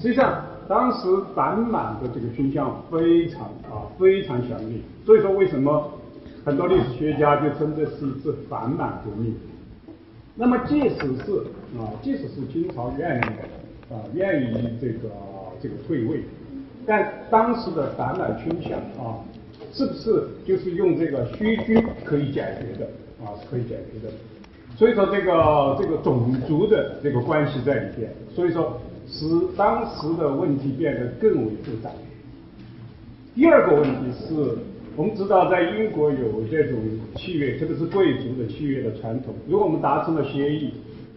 [0.00, 5.90] 实际上，当时反满的这个倾向非常啊非常强烈，所以说为什么
[6.44, 9.34] 很多历史学家就称这是一次反满革命？
[10.36, 11.40] 那么即使是
[11.76, 13.24] 啊即使是清朝愿意。
[13.90, 15.08] 啊，愿意这个
[15.62, 16.22] 这个退位，
[16.88, 19.20] 但当时的反满倾向啊，
[19.74, 22.86] 是不是就是用这个虚君可以解决的
[23.22, 23.36] 啊？
[23.38, 24.10] 是可以解决的。
[24.74, 31.90] 所以说这个这个种族的这个关系在里边，所以说使当时的问题变得更为复杂。
[33.34, 34.34] 第二个问题是，
[34.96, 36.78] 我们知道在英国有这种
[37.16, 39.34] 契约，特别是贵族的契约的传统。
[39.46, 40.72] 如果我们达成了协议，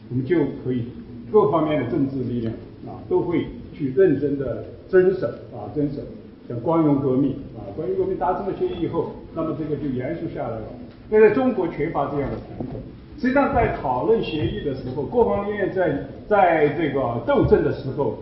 [0.10, 0.84] 我们就可以。
[1.32, 2.54] 各方面的政治力量
[2.86, 5.26] 啊，都会去认真的遵守
[5.56, 6.02] 啊，遵守。
[6.50, 10.64] 像光荣革命啊，光荣革命达成了协议以后，那么这个就延续下来了。
[11.10, 12.80] 但在中国缺乏这样的传统。
[13.18, 18.18] 实际上，在讨论协议的时候，各方面在在这个斗争的时候，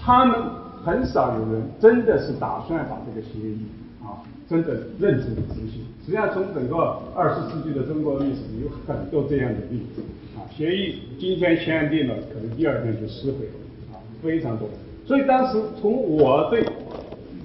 [0.00, 0.34] 他们
[0.82, 3.58] 很少有人真的是打算把这个协议
[4.02, 5.84] 啊，真的认真的执行。
[6.04, 10.02] 实际上，从整个二十世纪的中国历史，有很多这样的例子
[10.36, 10.42] 啊。
[10.50, 14.66] 协议今天签订了，可能第二天就撕毁了，啊，非常多。
[15.04, 16.64] 所以当时从我对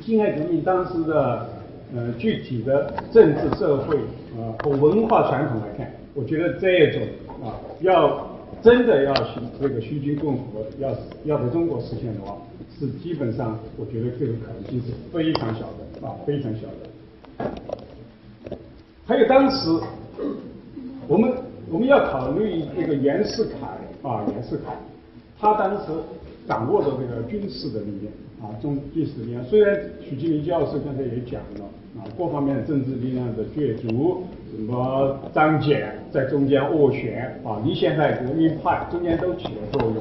[0.01, 1.49] 辛亥革命当时的
[1.95, 3.97] 呃具体的政治社会
[4.37, 7.01] 啊和文化传统来看，我觉得这种
[7.43, 8.27] 啊，要
[8.61, 10.89] 真的要虚这个虚君共和，要
[11.25, 12.37] 要在中国实现的话，
[12.79, 17.51] 是基本上我觉得这个可能性是非常小的啊，非常小的。
[19.05, 19.69] 还有当时
[21.07, 21.31] 我们
[21.71, 23.67] 我们要考虑这个袁世凯
[24.07, 24.73] 啊，袁世凯，
[25.39, 25.91] 他当时
[26.47, 31.65] 掌握着这个军事的力量啊，中军事力量，虽然许基明教授刚才也讲了
[31.97, 34.23] 啊，各方面政治力量的角逐，
[34.55, 39.95] 什么张謇在中间斡旋啊，离宪派、革命派中间都起了作用，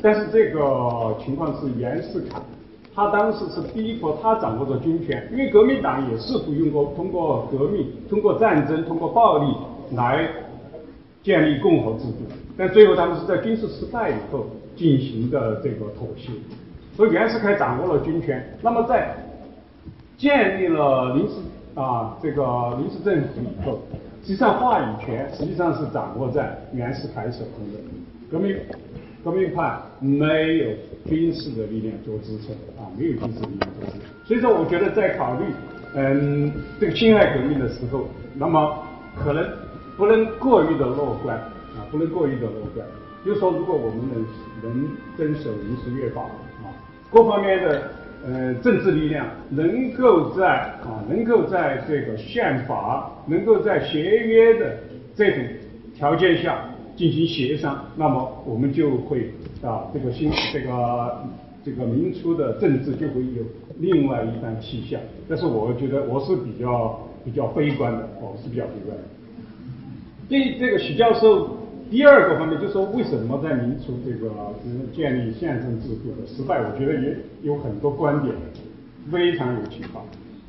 [0.00, 2.40] 但是这个情况是袁世凯。
[2.96, 9.52] 他当时是逼迫他掌握着军权，因为革命党也试图用过通过革命、通过战争、通过暴力
[9.96, 10.28] 来
[11.20, 12.18] 建立共和制度，
[12.56, 16.30] 但最后他们是在军事失败以后进行的这个妥协。
[16.96, 19.14] 所以袁世凯掌握了军权，那么在
[20.16, 21.34] 建立了临时
[21.74, 23.82] 啊这个临时政府以后，
[24.22, 27.78] 实际上话语权实际上是掌握在袁世凯手中的，
[28.30, 28.56] 革命。
[29.24, 30.68] 革命派没有
[31.06, 34.00] 军事的力量做支撑啊，没有军事力量做支撑。
[34.26, 35.46] 所以说，我觉得在考虑
[35.94, 38.78] 嗯这个辛亥革命的时候，那么
[39.16, 39.42] 可能
[39.96, 42.86] 不能过于的乐观啊，不能过于的乐观。
[43.24, 44.22] 就是说，如果我们能
[44.64, 46.22] 能遵守临时约法
[46.62, 46.72] 啊，
[47.12, 47.90] 各方面的
[48.26, 50.46] 呃政治力量能够在
[50.82, 54.78] 啊能够在这个宪法能够在协约的
[55.14, 55.44] 这种
[55.94, 56.70] 条件下。
[56.96, 59.28] 进行协商，那么我们就会
[59.62, 61.24] 啊，这个新这个
[61.64, 63.42] 这个民初的政治就会有
[63.80, 65.00] 另外一番气象。
[65.28, 68.96] 但是我觉得我是比较比较悲观的，我是比较悲观。
[68.96, 69.02] 的。
[70.28, 71.63] 对这个许教授
[71.94, 74.28] 第二个方面就是说，为什么在民族这个
[74.92, 76.58] 建立宪政制度的失败？
[76.58, 78.34] 我觉得也有很多观点
[79.12, 80.00] 非常有启发。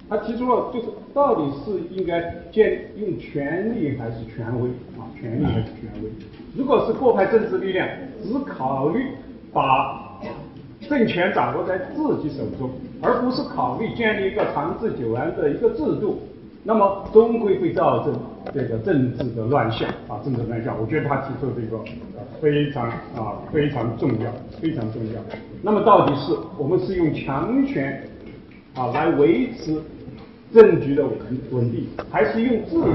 [0.09, 5.05] 他提出了，就是到底是应该建用权力还是权威啊？
[5.21, 6.09] 权力还是权威？
[6.57, 7.87] 如果是各派政治力量
[8.23, 9.05] 只考虑
[9.53, 10.19] 把
[10.89, 12.71] 政权掌握在自己手中，
[13.03, 16.21] 而不是考虑建立一个长治久安的一个制度，
[16.67, 18.13] 那么终归会造成
[18.51, 20.19] 这个政治的乱象啊！
[20.25, 21.79] 政治乱象，我觉得他提出这个
[22.41, 25.21] 非常啊非常重要，非常重要。
[25.61, 28.01] 那么到底是我们是用强权
[28.73, 29.79] 啊来维持？
[30.53, 31.13] 政局的稳
[31.51, 32.85] 稳定，还是用制度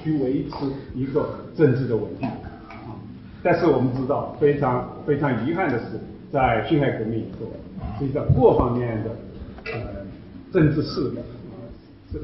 [0.00, 2.28] 去维持一个政治的稳定？
[2.28, 2.94] 啊？
[3.42, 5.98] 但是我们知道，非常非常遗憾的是，
[6.30, 7.50] 在辛亥革命以后，
[7.98, 9.10] 实际上各方面的
[9.72, 9.80] 呃
[10.52, 11.18] 政治势力，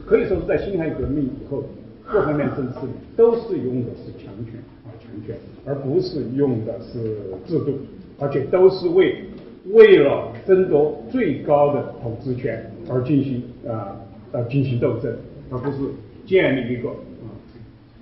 [0.06, 1.64] 可以说是在辛亥革命以后，
[2.10, 2.80] 各方面政治
[3.16, 7.78] 都是用的是强权啊强权，而不是用的是制度，
[8.18, 9.24] 而且都是为
[9.66, 13.98] 为了争夺最高的统治权而进行啊。
[14.34, 15.14] 呃，进行斗争，
[15.50, 15.76] 而不是
[16.24, 17.28] 建立一个啊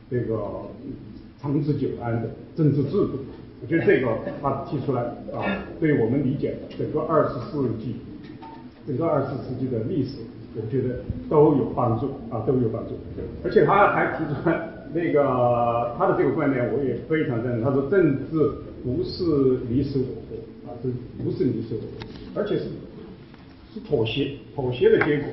[0.08, 0.38] 这个
[1.42, 3.18] 长治久安的政治制度。
[3.60, 5.02] 我觉得这个他提出来
[5.34, 7.96] 啊，对我们理解整个二十世纪，
[8.86, 10.18] 整个二十世纪的历史，
[10.56, 10.96] 我觉得
[11.28, 12.98] 都有帮助啊，都有帮助。
[13.44, 14.50] 而且他还提出
[14.92, 17.62] 那个他的这个观点，我也非常赞同。
[17.62, 18.50] 他说，政治
[18.82, 19.22] 不是
[19.68, 20.88] 你死我活啊，这
[21.22, 22.64] 不是你死我活，而且是
[23.72, 25.26] 是妥协，妥协的结果。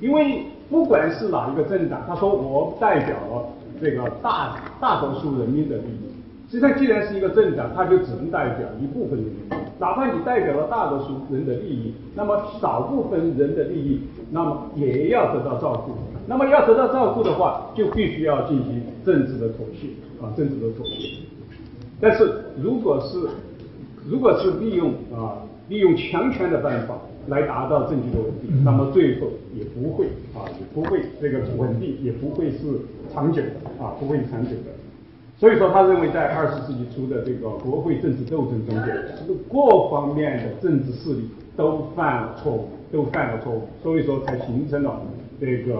[0.00, 3.46] 因为不管是哪一个政党，他说我代表了
[3.80, 6.10] 这个大大多数人民的利益。
[6.50, 9.34] 实际上，既然是一个政党，他就只能代表一部分人民。
[9.78, 15.92] 哪怕你代表了大多数人的利益，那么少部分人的利益，那么也要得到照顾。
[16.26, 19.88] 那么要得到照顾的话，就必须要进行政治的妥协
[20.20, 21.18] 啊，政治的妥协。
[22.00, 23.28] 但是如果是
[24.08, 26.96] 如果是利用啊利用强权的办法。
[27.28, 32.58] 来达到政局的稳定，那么最后也不会啊，也不会这个稳定，也不会是
[33.14, 34.74] 长久的啊，不会长久的。
[35.42, 38.94] 所以说，他认为在二十世纪初的这个国会政治斗争中间，
[39.50, 45.02] 各方面的政治势力都犯了错误，都犯了错误，所以说才形成了
[45.40, 45.74] 这个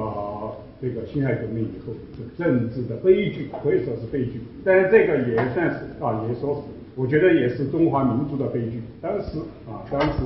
[0.80, 4.40] 这个辛亥革命以后的政治的悲剧，可以说是悲剧。
[4.64, 6.62] 但是这个也算是啊，也说是，
[6.96, 8.82] 我觉得也是中华民族的悲剧。
[9.00, 9.38] 当时
[9.70, 10.24] 啊，当时。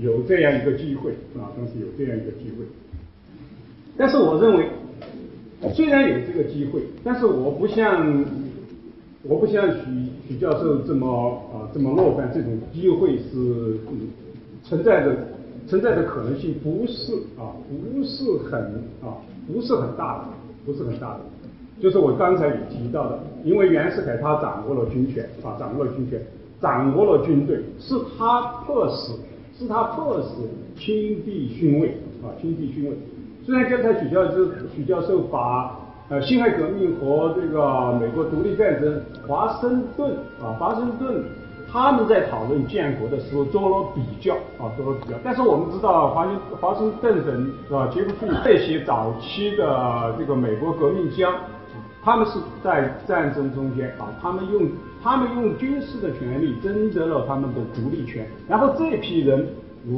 [0.00, 2.64] 有这样一个机会啊，当时有这样一个机会，
[3.96, 4.64] 但是我认为，
[5.74, 8.24] 虽然有这个机会，但是我不像
[9.22, 9.82] 我不像许
[10.28, 13.76] 许教授这么啊这么乐观，这种机会是
[14.62, 15.16] 存在的
[15.66, 18.60] 存在的可能性不是啊不是很
[19.02, 20.24] 啊不是很大的，
[20.64, 21.20] 不是很大的，
[21.80, 26.20] 就是我刚才也提到的，因为袁世凯他掌握了军权啊掌握了军权，
[26.60, 29.12] 掌握了军队，是他迫使。
[29.58, 30.28] 是他迫使
[30.76, 31.88] 亲弟逊位
[32.22, 32.96] 啊，亲弟逊位。
[33.44, 35.77] 虽然刚才许教授许教授把
[36.10, 40.10] 呃辛亥革命和这个美国独立战争华盛顿
[40.42, 41.22] 啊，华盛顿
[41.70, 45.18] 他们在讨论建国的时候做了比较啊，做了比较。
[45.22, 51.30] 但是我们知道华盛华盛顿人是吧，杰克逊这些早期的这个美国革命家，
[52.02, 54.66] 他们是在战争中间啊，他们用
[55.02, 59.46] 他们用军事的权利争得了他们的独立权，然后这批人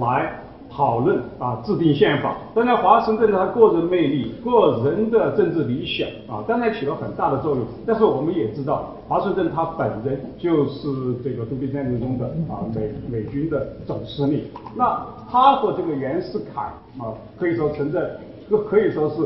[0.01, 0.43] 来。
[0.71, 2.37] 讨论啊，制定宪法。
[2.55, 7.65] 当然，华盛顿他个人魅力、个人的政治理想啊，当然起了很大的作用。
[7.87, 10.89] 但是我们也知道，华盛顿他本人就是
[11.25, 14.45] 这个独立战争中的啊美美军的总司令。
[14.77, 16.63] 那他和这个袁世凯
[16.99, 18.01] 啊，可以说存在，
[18.49, 19.17] 可可以说是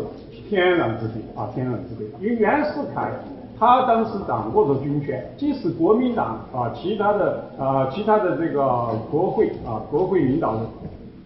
[0.49, 2.07] 天壤之别啊，天壤之别。
[2.20, 3.12] 因为袁世凯
[3.59, 10.62] 他当时掌握着军权，即使国民党啊，其他的啊，其他的这个国会啊，国会领导人。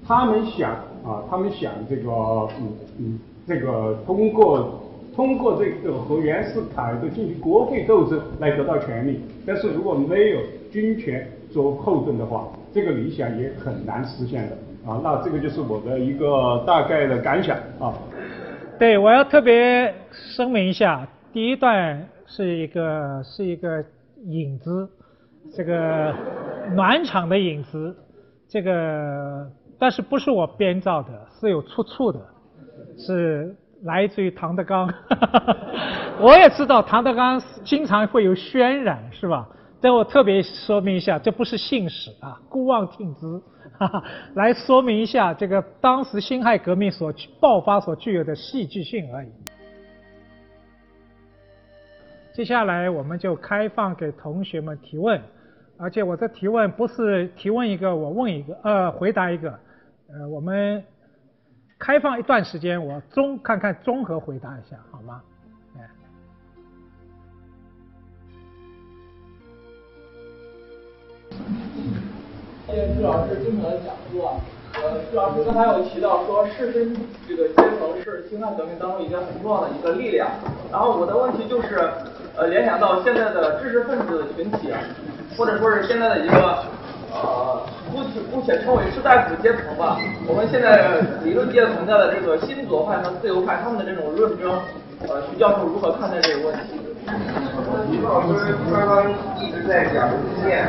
[0.08, 0.70] 他们想
[1.04, 2.10] 啊，他们想这个，
[2.58, 4.80] 嗯嗯，这个通过
[5.14, 9.20] 通过这个和袁世凯的进行国会斗争来得到权利。
[9.46, 10.40] 但是如果没有
[10.72, 14.56] 军权做后盾的话，这个理想也很难实现的。
[14.90, 14.98] 啊。
[15.04, 17.92] 那这个就是我的一个大概的感想啊。
[18.78, 23.84] 对，我要特别声明一下，第一段是一个是一个
[24.24, 24.88] 引子，
[25.54, 26.14] 这个
[26.74, 27.94] 暖场的引子，
[28.48, 29.46] 这个。
[29.78, 31.10] 但是不是我编造的，
[31.40, 32.20] 是有出处的，
[32.98, 33.54] 是
[33.84, 34.92] 来自于唐德刚。
[36.20, 39.48] 我也知道唐德刚经常会有渲染，是吧？
[39.80, 43.40] 但我特别说明一下，这不是信史啊，姑妄听之，
[44.34, 49.28] 来说明一下这个当时辛亥革命所爆发所具有的戏剧性而已。
[52.34, 55.22] 接下来我们就开放给同学们提问，
[55.76, 59.56] 而且我这提问不是提问一个我问一个，呃，回答一个。
[60.10, 60.82] 呃，我们
[61.78, 65.20] 开放一段时间，我综看看综合回答一下，好吗？
[65.76, 65.84] 哎，
[72.66, 74.40] 谢谢朱老师精彩的讲座。
[74.72, 76.96] 呃，朱老师刚才有提到说，士绅
[77.28, 80.30] 这个阶层是辛亥革命当中一个很重要的一个力量。
[80.72, 81.86] 然后我的问题就是，
[82.34, 84.72] 呃，联想到现在的知识分子群体，
[85.36, 86.64] 或者说是现在的一个。
[87.10, 87.62] 呃，
[87.92, 89.98] 姑且姑且称为士大夫阶层吧。
[90.26, 94.52] 我们现在理论界存在的这个新左派和自由派，他们的这种论争，
[95.08, 96.80] 呃，徐教授如何看待这个问题？
[97.88, 99.08] 徐老师刚刚
[99.40, 100.68] 一直在讲路线，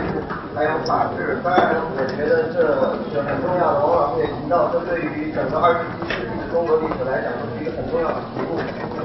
[0.56, 2.64] 还有法治，当然我觉得这
[3.12, 3.84] 是很重要的。
[3.84, 8.56] 王老师也提到，这对于整个二十世纪的中国历史来讲，是一个很重要的题目。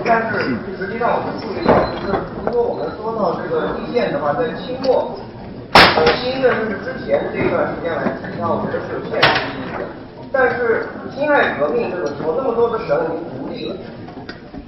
[0.07, 2.15] 但是实际上我们注意到，就是
[2.47, 5.19] 如果我们说到这个立宪的话，在清末。
[5.95, 8.03] 从新的就是之前这一段时间来
[8.37, 9.87] 看，我觉得是有现实意义的。
[10.33, 13.77] 但是辛亥革命这个时候，那么多的省已经独立了，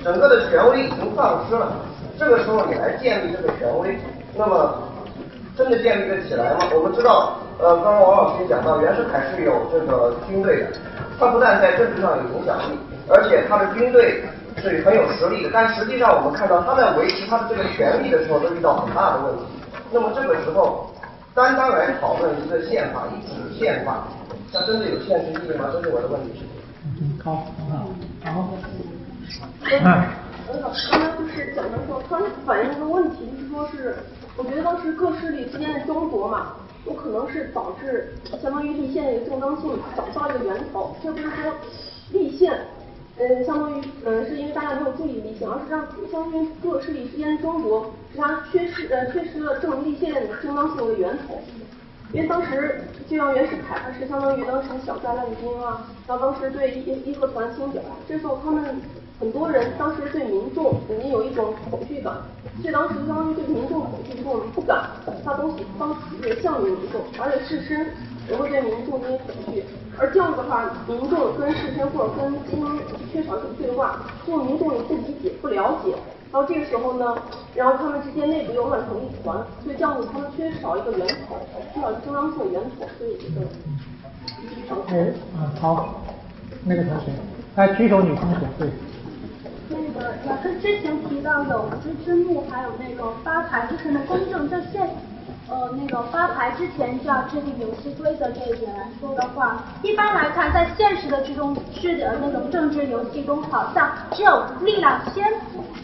[0.05, 1.73] 整个的权威已经丧失了。
[2.17, 3.99] 这个时候你来建立这个权威，
[4.37, 4.79] 那么
[5.57, 6.71] 真的建立得起来吗？
[6.73, 10.67] 我们知道，呃，刚刚王老师也讲到，袁世凯是有这个军队的，
[11.19, 12.79] 他不但在政治上有影响力，
[13.11, 14.23] 而且他的军队
[14.63, 15.51] 是很有实力的。
[15.53, 19.43] 但实际上我们看到，他在维持他的这个权力的时候，都遇到很大的问题。
[19.91, 20.89] 那么这个时候。
[21.37, 24.09] 单单来讨论一个宪法，一纸宪法，
[24.51, 25.69] 它真的有现实意义吗？
[25.71, 26.43] 这是我的问题。
[26.99, 27.53] 嗯，好，
[28.25, 28.49] 好，好。
[29.61, 33.97] 嗯，老师刚才就是讲的说，他反映一个问题，就是说是，
[34.39, 36.55] 我觉得当时各势力之间的争夺嘛，
[36.87, 41.53] 有可能是导致相当于立宪的一个正当性找不到一个源头，这不是说
[42.13, 42.59] 立宪。
[43.19, 50.13] 嗯，相当于，嗯，是因为大家没有注意立宪，而是让相当于各势力之间争夺，是它缺失，呃，缺失了正立宪
[50.43, 51.41] 正当性的源头。
[52.13, 58.63] 因为当时就像袁世凯，他是相当于当时小寨乱军啊，然后当时对义义和团清剿，这时候他们
[59.19, 62.15] 很多人当时对民众肯定有一种恐惧感，
[62.63, 64.89] 所以当时相当于对民众恐惧，我们不敢
[65.25, 67.85] 发东西，当时也向民众，而且士绅
[68.29, 69.65] 也会对民众进行恐惧。
[69.99, 75.95] 而这样的话，民众跟事先或者跟精英缺少一种对话，就民众也不理解、不了解。
[76.33, 77.17] 然后这个时候呢，
[77.55, 81.37] 然后他们之间内部又乱成一团，所以这样子他们缺少一个源头，
[81.73, 83.47] 缺少中央性的源头，所以这个。
[84.89, 86.03] 哎，啊好，
[86.65, 87.13] 那个同学，
[87.55, 88.69] 来举手，女同学，对。
[89.69, 94.89] 那个老师之前提到有知之幕，还有那个发财，就是那公正正宪。
[95.49, 105.25] 呃，那个发牌之前就要制定游戏规则这一点来说的话，一般来看，在现实的之中，是的那种政治游戏中，好像只有力量先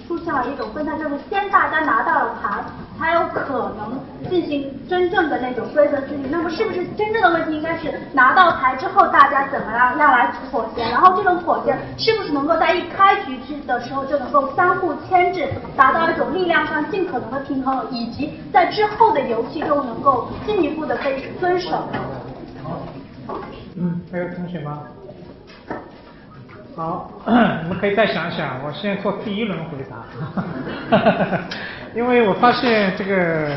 [0.09, 2.59] 出现了一种分派，就是先大家拿到了牌，
[2.99, 6.29] 才有可能进行真正的那种规则制定。
[6.29, 10.83] 那么，是不是真正的问题应该是拿到牌之后，大家怎么样要来妥协？
[10.91, 21.85] 然后这种妥协是不是能够在一开局之的时候就能够相互牵制，达到一种力量上尽可能的平衡，以及在之后的游戏其中能够进一步的被遵守？
[23.77, 24.81] 嗯，还有同学吗？
[26.75, 27.11] 好，
[27.63, 28.65] 你们可以再想想。
[28.65, 29.97] 我现在做第一轮回答，
[30.91, 31.41] 哈哈哈
[31.95, 33.51] 因为我发现这个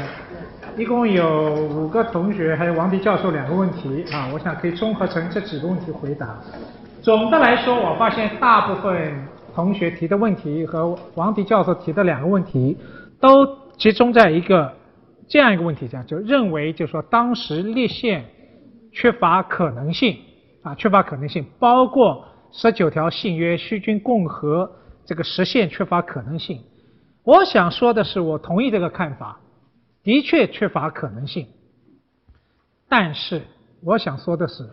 [0.78, 6.36] 一共有五个同学，还有王迪教授两个问题啊，我想可以综合成这几个问题回答。
[7.02, 9.26] 总的来说，我发现大部分
[9.56, 12.78] 同学提的问题和王迪教授提的两个问题，
[13.22, 13.46] 都
[13.78, 14.74] 集中在一个
[15.28, 18.26] 这样一个问题讲，就认为就说当时立宪
[18.92, 20.18] 缺乏可能性
[20.64, 22.26] 啊，缺乏可能性，包括。
[22.52, 24.72] 十九条信约，虚君共和
[25.06, 26.62] 这个实现缺乏可能性。
[27.24, 29.42] 我想说的是，我同意这个看法，
[30.04, 31.48] 的确缺乏可能性。
[32.88, 33.42] 但是
[33.84, 34.64] 我想说的是，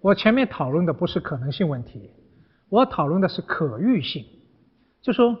[0.00, 2.10] 我前面讨论的不是可能性问题，
[2.70, 4.24] 我讨论的是可预性。
[5.02, 5.36] 就说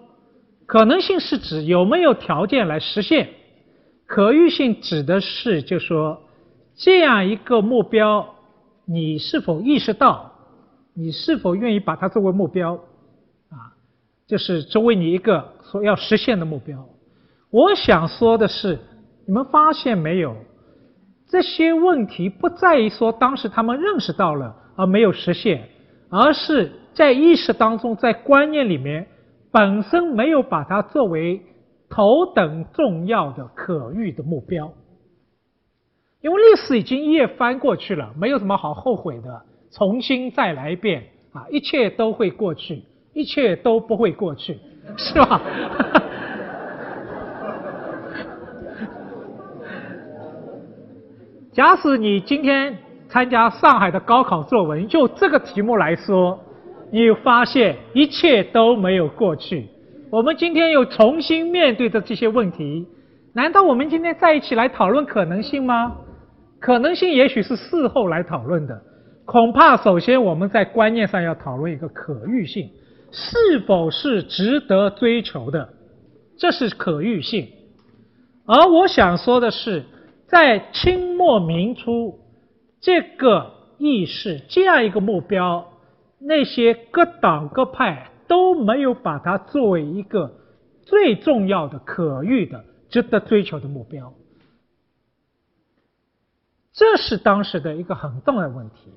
[0.66, 3.30] 可能性是指有没有条件来实现，
[4.06, 6.22] 可预性指的是就说
[6.76, 8.34] 这样一个目标，
[8.84, 10.32] 你是否意识到？
[10.94, 12.74] 你是否愿意把它作为目标？
[13.50, 13.74] 啊，
[14.26, 16.86] 就是作为你一个所要实现的目标。
[17.50, 18.78] 我想说的是，
[19.26, 20.34] 你们发现没有？
[21.28, 25.68] 这些问题不在于说当时他们认识到了而没有实现，
[26.08, 29.06] 而是在意识当中，在观念里面
[29.50, 31.42] 本身没有把它作为
[31.88, 34.72] 头等重要的可遇的目标。
[36.20, 39.42] 因为历史已经一页翻过去了，没有什么好后悔的。
[39.72, 41.46] 重新再来一遍啊！
[41.50, 42.82] 一切都会过去，
[43.12, 44.58] 一切都不会过去，
[44.96, 45.40] 是吧？
[51.52, 52.78] 假使你今天
[53.08, 56.38] 参加上海的高考作文，就这个题目来说，
[56.90, 59.68] 你发现一切都没有过去。
[60.10, 62.86] 我们今天又重新面对着这些问题，
[63.34, 65.96] 难道我们今天在一起来讨论可能性吗？
[66.60, 68.80] 可能性也许是事后来讨论的。
[69.24, 72.70] 恐怕首先我们在观念上要讨论一个可遇性，
[73.10, 75.68] 是否是值得追求的，
[76.38, 77.48] 这是可遇性。
[78.46, 79.84] 而我想说的是，
[80.28, 82.20] 在清末明初
[82.80, 85.66] 这个意识这样一个目标，
[86.20, 90.32] 那些各党各派都没有把它作为一个
[90.82, 94.12] 最重要的可遇的、值得追求的目标，
[96.72, 98.92] 这是当时的一个很重要的问题。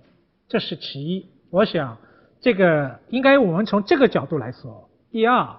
[0.47, 1.97] 这是其一，我想
[2.41, 4.89] 这个应该我们从这个角度来说。
[5.11, 5.55] 第二，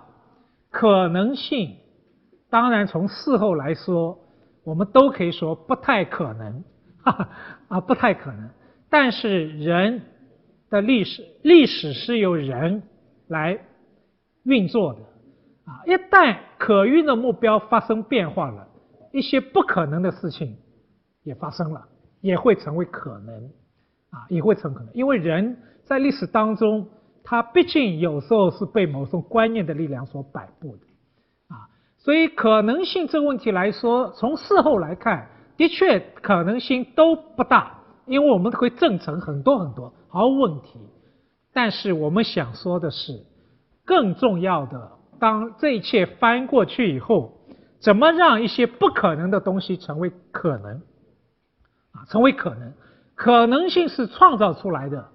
[0.71, 1.77] 可能性，
[2.51, 4.19] 当然从事后来说，
[4.65, 6.65] 我们都可以说不太可能，
[7.03, 7.29] 哈 哈
[7.69, 8.51] 啊，不太可能。
[8.89, 10.03] 但是人
[10.71, 12.83] 的历史，历史是由人
[13.31, 13.59] 来
[14.45, 15.01] 运作的
[15.65, 18.69] 啊，一旦可运的目标发生变化了，
[19.11, 20.57] 一些不可能的事情
[21.23, 21.89] 也发生了，
[22.21, 23.51] 也会成为可能。
[24.13, 26.89] 啊，也会成可能，因为人在历史当中，
[27.23, 30.83] 他毕竟有时候是被某种观念的力量所摆布的，
[31.47, 40.81] 啊，所以可能性这个问题来说，从事后来看，的确可能性都不大，因为我们会证成很多很多毫无问题。
[41.53, 43.25] 但是我们想说的是，
[43.85, 47.39] 更重要的，当这一切翻过去以后，
[47.81, 50.83] 怎么让一些不可能的东西成为可能，
[51.93, 52.73] 啊，成为可能。
[53.15, 55.09] 可能性是创造出来的，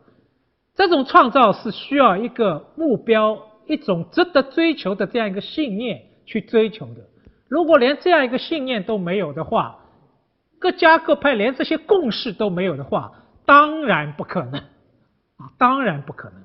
[0.75, 7.01] 这种创造是需要一个目标、一种值得追求的这样一个信念去追求的。
[7.47, 9.77] 如果连这样一个信念都没有的话，
[10.59, 13.11] 各家各派连这些共识都没有的话，
[13.45, 14.61] 当然不可能，
[15.57, 16.41] 当然不可能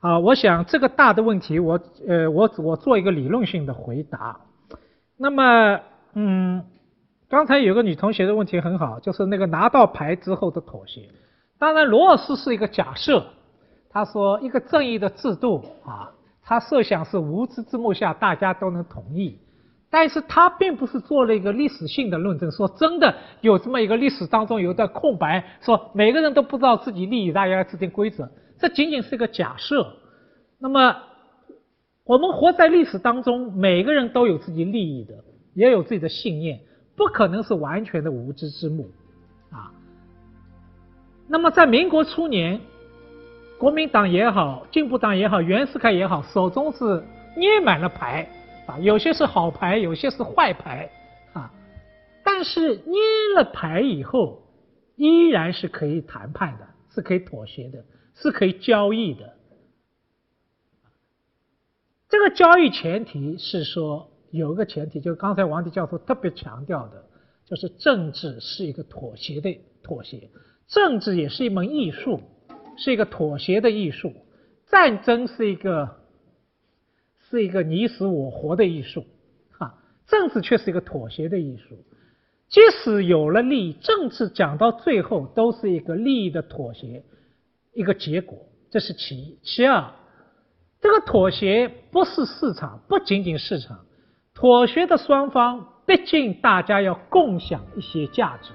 [0.00, 0.18] 啊。
[0.18, 4.40] 我想这个大的问题，我呃，我我做一个理论性的回答。
[5.16, 5.80] 那么，
[6.14, 6.64] 嗯。
[7.30, 11.10] 刚才有个女同学的问题很好，就是那个拿到牌之后的妥协。
[11.58, 13.22] 当然，罗尔斯是一个假设，
[13.90, 16.10] 他说一个正义的制度啊，
[16.42, 19.38] 他设想是无知之幕下大家都能同意，
[19.90, 28.28] 但是他并不是做了一个历史性的论证，说真的有这么一个历史当中有一段空白，说每个人都不知道自己利益，大家要制定规则，
[28.58, 29.94] 这仅仅是一个假设。
[30.58, 30.96] 那么
[32.04, 35.14] 我们活在历史当中，每个人都有自己利益的，
[35.54, 36.60] 也有自己的信念。
[36.96, 38.90] 不可能是完全的无知之幕
[39.52, 39.70] 啊。
[41.28, 42.60] 那么在民国初年，
[43.56, 47.04] 国民党也好，进步党也好，袁世凯也好，手中是
[47.36, 48.28] 捏满了牌
[48.68, 50.88] 啊，有些是好牌，有些是坏牌
[51.32, 51.52] 啊。
[52.22, 53.00] 但是捏
[53.34, 54.42] 了牌以后，
[54.94, 59.34] 依然是可以谈判的，是可以妥协的，是可以交易的。
[62.08, 64.12] 这个交易前提是说。
[64.30, 67.02] 有一个前提，就刚才王迪教授特别强调的，
[67.46, 70.28] 就是政治是一个妥协的妥协，
[70.66, 72.20] 政治也是一门艺术，
[72.76, 74.12] 是一个妥协的艺术。
[74.66, 75.97] 战争是一个
[77.30, 79.04] 是一个你死我活的艺术，
[79.50, 79.74] 哈，
[80.06, 81.76] 政治却是一个妥协的艺术。
[82.48, 87.02] 即使有了利益，政治讲到最后都是一个利益的妥协，
[87.74, 88.38] 一个结果，
[88.70, 89.38] 这是其一。
[89.42, 89.84] 其二，
[90.80, 93.78] 这个妥协不是市场，不仅仅市场。
[94.32, 98.52] 妥协的双方，毕竟大家要共享一些价值，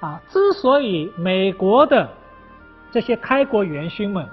[0.00, 2.08] 啊，之所以美国的
[2.90, 4.26] 这些开国元勋们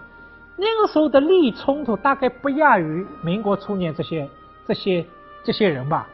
[0.58, 4.28] 那个时候的利益冲突大概不亚于民国初年这些
[4.68, 5.06] 这些
[5.44, 6.08] 这些人吧，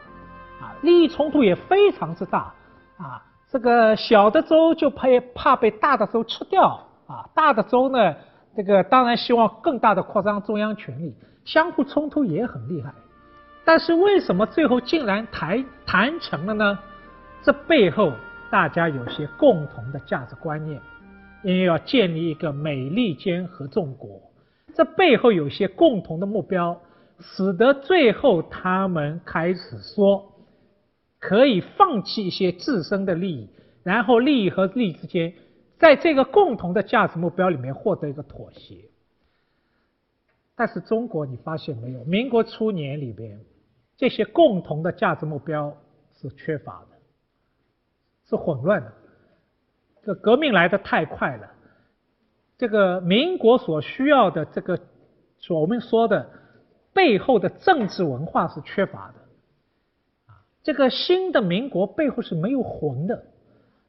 [0.60, 2.52] 啊，利益冲突也非常之大，
[2.98, 8.14] 啊，这个小的州就怕怕被大的州吃掉，啊，大的州呢，
[8.54, 11.14] 这个当然希望更大的扩张中央权力，
[11.44, 12.92] 相互冲突也很厉害。
[13.64, 16.78] 但是为什么最后竟然谈谈成了呢？
[17.42, 18.12] 这背后
[18.50, 20.78] 大家有些共同的价值观念，
[21.42, 24.20] 因为要建立一个美利坚合众国，
[24.74, 26.80] 这背后有些共同的目标，
[27.20, 30.32] 使得最后他们开始说
[31.18, 33.48] 可以放弃一些自身的利益，
[33.82, 35.32] 然后利益和利益之间，
[35.78, 38.76] 在这个共同的价值目标里面获得一个妥协。
[40.56, 42.04] 但是中国你发现没有？
[42.04, 43.40] 民国初年里边。
[43.96, 45.72] 这些共同的价值目标
[46.20, 46.96] 是缺乏的，
[48.28, 48.92] 是混乱的。
[50.02, 51.48] 这革命来的太快了，
[52.56, 54.78] 这个民国所需要的这个，
[55.38, 56.30] 所我们说的
[56.92, 60.32] 背后的政治文化是缺乏的。
[60.32, 63.24] 啊，这个新的民国背后是没有魂的，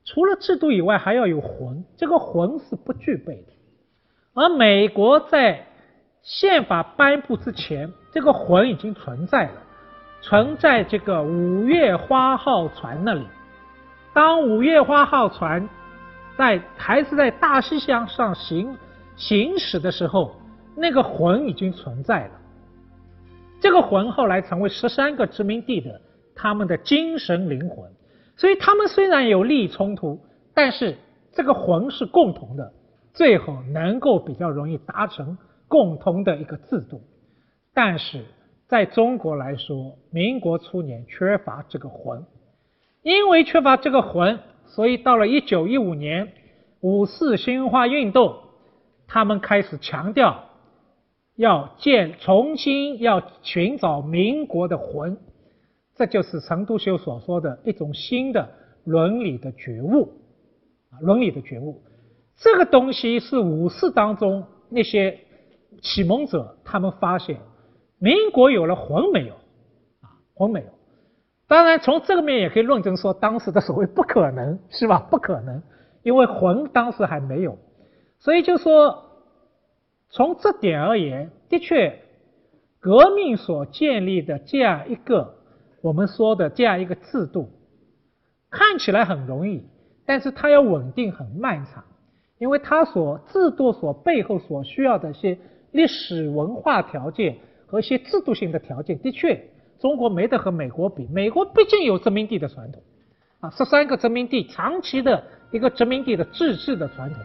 [0.03, 3.53] 除了制度以外还要有魂，这个魂是不具备的。
[4.33, 5.67] 而美国在
[6.23, 9.61] 宪法颁布之前，这个魂已经存在了。
[10.21, 13.27] 存在这个五月花号船那里，
[14.11, 15.69] 当五月花号船
[16.37, 18.77] 在还是在大西洋上行
[19.15, 20.35] 行驶的时候，
[20.75, 22.31] 那个魂已经存在了。
[23.59, 26.01] 这个魂后来成为十三个殖民地的
[26.35, 27.89] 他们的精神灵魂，
[28.35, 30.19] 所以他们虽然有利益冲突，
[30.53, 30.97] 但是
[31.31, 32.71] 这个魂是共同的，
[33.13, 37.01] 最后能够比较容易达成共同的一个制度，
[37.73, 38.23] 但是。
[38.67, 42.25] 在中国来说，民国初年缺乏这个魂，
[43.03, 44.39] 因为缺乏这个魂，
[44.75, 46.33] 所以到了一九一五年
[46.81, 48.35] 五四新文化运动，
[49.07, 50.43] 他们开始强调
[51.37, 55.17] 要建重新要寻找民国的魂，
[55.95, 58.51] 这就是陈独秀所说的一种新的
[58.83, 60.11] 伦理的觉悟
[60.89, 61.81] 啊，伦理的觉悟，
[62.35, 65.17] 这个东西是五四当中那些
[65.81, 67.39] 启蒙者他们发现。
[67.97, 69.33] 民国有了魂没有？
[70.01, 70.67] 啊，魂没有。
[71.47, 74.99] 当然，从这个面也可以论证说，当时的所谓不可能是吧？
[75.11, 75.61] 不可能，
[76.03, 77.57] 因为魂当时还没有。
[78.19, 79.03] 所以就说，
[80.09, 81.99] 从这点而言，的确，
[82.79, 85.35] 革命所建立的这样一个
[85.81, 87.49] 我们说的这样一个制度，
[88.49, 89.63] 看起来很容易，
[90.05, 91.83] 但是它要稳定很漫长，
[92.39, 95.37] 因为它所制度所背后所需要的一些
[95.71, 97.37] 历史文化条件。
[97.67, 99.43] 和一些制度性的条件，的确，
[99.79, 101.07] 中国没得和美国比。
[101.11, 102.81] 美国毕竟有殖民地的传统，
[103.39, 107.19] 啊，十三个殖民地长期的一个殖民地的自治的传统，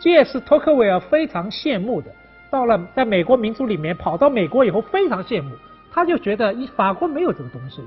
[0.00, 2.10] 这也是托克维尔非常羡慕的。
[2.48, 5.50] 到了在美国民族里面，跑到美国以后非常羡慕，
[5.90, 7.82] 他就觉得一法国没有这个东西，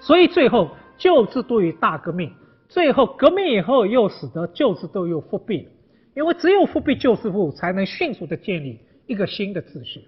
[0.00, 2.32] 所以最后旧制度与大革命，
[2.68, 5.70] 最后革命以后又使得旧制度又复辟了，
[6.14, 10.04] 因为只有复辟旧制度，才能迅速的建立一个新的秩序。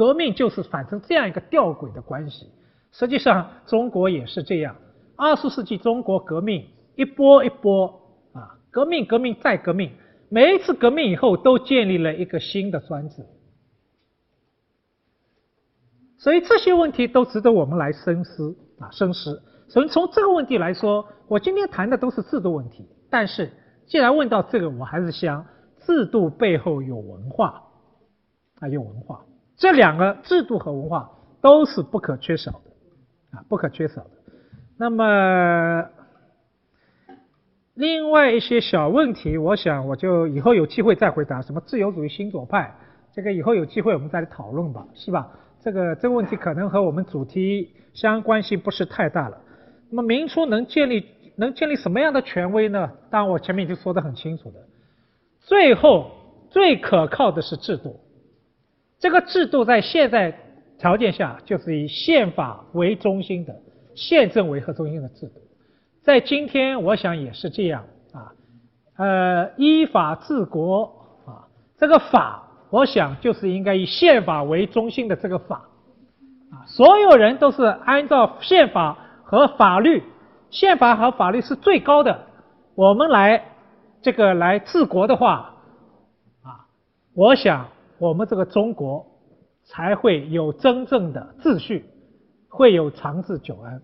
[0.00, 2.46] 革命就是反成这样一个吊诡的关系。
[2.90, 4.74] 实际上，中国也是这样。
[5.14, 8.00] 二十世纪中国革命一波一波
[8.32, 9.92] 啊，革命革命再革命，
[10.30, 13.26] 每一次革命以后都建立了一个新的专制。
[16.16, 19.42] 所以这些问题都值得我们来深思啊，深思。
[19.68, 22.88] 所以从这个问题来说，我今天谈的都是制度问题。
[23.10, 23.52] 但是
[23.86, 25.44] 既然问到这个，我还是想，
[25.80, 27.62] 制度背后有文化
[28.60, 29.26] 啊，有文化。
[29.60, 31.10] 这两个制度和文化
[31.42, 34.10] 都是不可缺少的，啊，不可缺少的。
[34.78, 35.84] 那么
[37.74, 41.42] 另外一些小问题，我想我就以后有机会再回答。
[41.42, 42.74] 什么自由主义新左派，
[43.12, 45.30] 这个以后有机会我们再来讨论吧，是吧？
[45.62, 49.38] 这个这个问题可能和我们主题相关性不是太大了。
[49.90, 51.06] 那么明初能建立
[51.36, 52.90] 能建立什么样的权威呢？
[53.10, 54.58] 当然我前面已经说得很清楚的，
[55.40, 56.12] 最后
[56.48, 58.00] 最可靠的是制度。
[59.00, 60.38] 这个制度在现在
[60.78, 63.56] 条件下就是以宪法为中心的、
[63.94, 65.40] 宪政为核中心的制度，
[66.02, 67.82] 在今天我想也是这样
[68.12, 68.32] 啊。
[68.96, 70.84] 呃，依法治国
[71.26, 71.48] 啊，
[71.78, 75.62] 这个法我想就是应该以宪法为中心的这个法
[76.52, 80.02] 啊，所有人都是按照宪法和法律，
[80.50, 82.26] 宪法和法律是最高的，
[82.74, 83.42] 我们来
[84.02, 85.54] 这个来治国的话
[86.42, 86.68] 啊，
[87.14, 87.66] 我想。
[88.00, 89.06] 我们这个中国
[89.62, 91.84] 才会有真正的秩序，
[92.48, 93.82] 会有长治久安。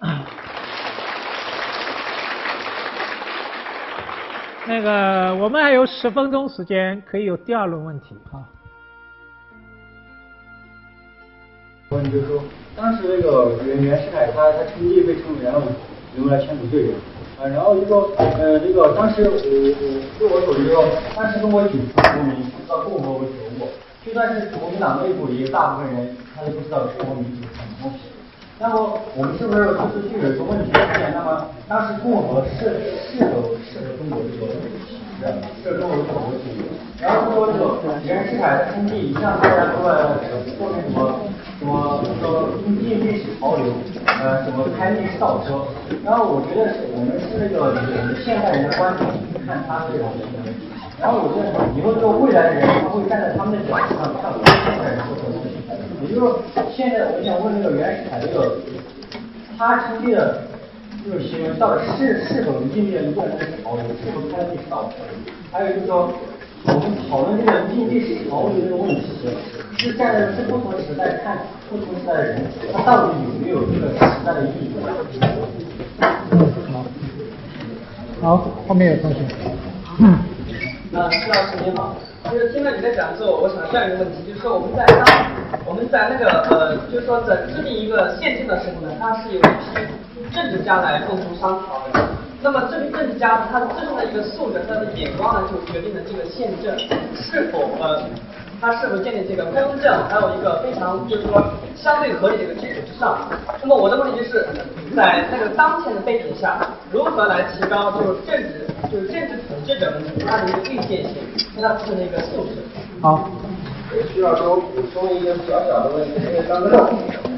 [4.66, 8.48] 那个，我们还有十分钟时间，可以有第二轮问题哈。
[11.90, 12.42] 问就是说，
[12.74, 15.60] 当时那个袁袁世凯他他称帝被称为然后
[16.16, 16.94] 用来签署罪人。
[17.48, 20.84] 然后就说，呃，这个当时我我据我所知说，
[21.16, 23.26] 当时中国几次国民到共和国投
[23.58, 23.68] 过，
[24.04, 27.98] 就算是国民党内部里大部分人，他都不知道共和民主是什么东西。
[28.58, 31.12] 那么我们是不是就是具有一个问题出现？
[31.14, 34.54] 那么当时共和是是否适合中国这个问
[34.86, 36.64] 题合中国这个体制？
[37.00, 40.18] 然后说这个袁世凯称帝，向大家说了
[40.58, 41.20] 说那什么？
[41.62, 43.70] 什么说应应历史潮流，
[44.06, 45.62] 呃，什么开历史倒车？
[46.04, 49.06] 然后我觉得是我们是那个以现代人的观点
[49.46, 50.50] 看他这种问题。
[50.98, 55.54] 然后我觉得以后这个未来的人他会站在他们的角度上看我们现代人说的东西。
[56.02, 56.42] 也就是说，
[56.74, 58.58] 现在我想问那个袁世凯这个，
[59.56, 60.42] 他成立的
[61.04, 64.94] 这个行为到底是是否应验历史潮流，是否开历史倒车？
[65.50, 66.12] 还有就是说。
[66.64, 69.02] 我们讨论这个应历史潮流这个问题，
[69.76, 71.38] 是站在是不同时代看
[71.68, 74.70] 不同时代的人，他到底有没有这个时代的意义？
[76.70, 79.18] 好，好，后面有同学。
[80.92, 81.96] 呃，施老师您好，
[82.32, 85.04] 就是听了你的讲座，我想问一个问题，就是说我们在当
[85.66, 89.42] 我们在那个呃，就是说在制定一个宪政的时候呢，它是有一
[90.16, 92.08] 批政治家来共同商讨的。
[92.40, 96.74] 那么这批政治家他最终的一个素质，他的眼光呢，就决定了这个宪政
[97.14, 98.00] 是否呃，
[98.62, 101.42] 他是否建立这个公正，还有一个非常就是说
[101.74, 103.28] 相对合理的一个基础之上。
[103.60, 104.46] 那么我的问题就是，
[104.94, 111.16] 在那个当前的背景下，如何来提高就是政治就是政治统治者们他的一个预见性，
[111.56, 112.62] 和他自身的一个素质？
[113.02, 113.28] 好。
[114.14, 116.88] 需要说补充一个小小的问题，因为刚刚，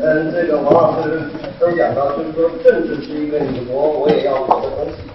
[0.02, 1.22] 嗯，这个王老师
[1.58, 5.08] 都讲到，就是说政治是一个你活我也要活的东西，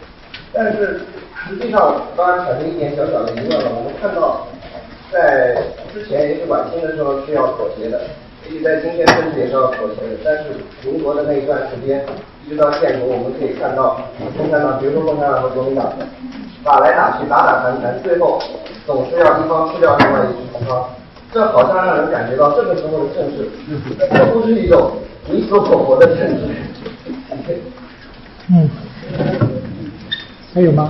[0.52, 1.02] 但是
[1.48, 3.72] 实际上当然产生一点小小的疑问了。
[3.78, 4.48] 我们看到，
[5.12, 5.58] 在
[5.92, 8.02] 之前也许晚清的时候是要妥协的，
[8.46, 10.44] 也许在今天政治也是要妥协的，但是
[10.84, 12.06] 民国的那一段时间，
[12.46, 14.00] 一直到建国，我们可以看到
[14.38, 15.92] 共产党，比如说共产党和国民党，
[16.64, 18.40] 打来打去，打打谈谈，最后
[18.86, 20.90] 总是要一方吃掉另外一方。
[21.32, 23.50] 这好像让人感觉到这个时候的政治，
[24.14, 24.92] 这不是一种
[25.28, 26.42] 你死我活的政治。
[28.52, 28.70] 嗯，
[30.54, 30.90] 还有吗？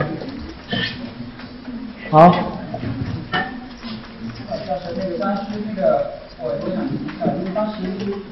[2.09, 2.58] 好。
[4.69, 7.81] 就是那个当时那个，我我想提一下，因为当时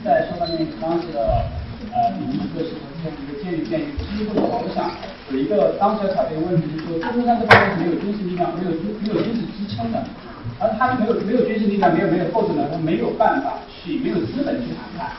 [0.05, 1.41] 在说到那个当时的
[1.89, 4.93] 呃民主的时候，这样一个建立建立机会的，我想
[5.33, 8.71] 有一个当时要考虑的问题，就是说中山这方面是没有军事力量，没有
[9.01, 9.97] 没有军事支撑的。
[10.61, 15.09] 而他没有没有军事力量，没有没有后盾呢，他没有办法去，没有资本去谈判。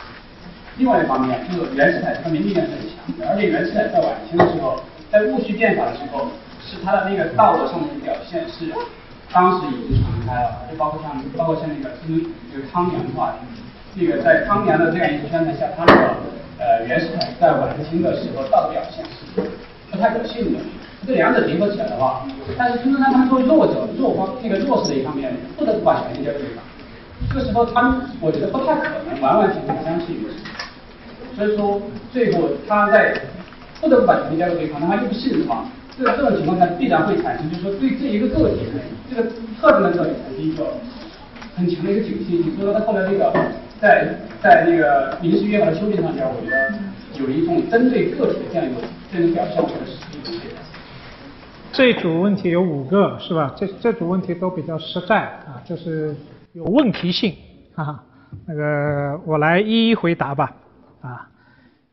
[0.79, 4.79] 另外一方面，就是袁世凯他民力量是很强的，而且袁世凯在晚清的时候，
[5.11, 6.31] 在戊戌变法的时候，
[6.63, 8.71] 是他的那个道德上面的表现是
[9.33, 12.23] 当时已经传开了，就包括像包括像那个就是
[12.53, 13.35] 就汤阳的话，
[13.95, 16.15] 那个在汤阳的这样一个宣传下，他那个
[16.59, 19.49] 呃袁世凯在晚清的时候道德表现是
[19.91, 20.61] 不太可信的。
[21.07, 22.27] 这两者结合起来的话，
[22.59, 26.65] 但是孙中山他们作为弱者、弱方那个弱势的一方面，不得不把权力交给对方。
[27.33, 30.19] 这时候，他们我觉得不太可能完完全全相信。
[31.37, 31.81] 所以说，
[32.13, 33.15] 最后他在
[33.81, 35.65] 不得不把权力交给对方，他又不信的话，
[35.99, 38.61] 这这种情况下必然会产生，就是说对这一个个体
[39.11, 39.29] 这个
[39.61, 40.65] 特征的个体产生一个
[41.57, 42.55] 很强的一个警惕性。
[42.57, 43.33] 所以说，他后来这个
[43.81, 46.73] 在在那个民事约法的修订上边，我觉得
[47.21, 48.83] 有一种针对个体的这样一种
[49.13, 50.55] 这种表现或者实际的。
[51.73, 53.55] 这组问题有五个，是吧？
[53.57, 56.15] 这这组问题都比较实在啊，就是
[56.53, 57.35] 有问题性，
[57.75, 58.03] 哈哈。
[58.47, 60.53] 那个我来一一回答吧。
[61.01, 61.29] 啊。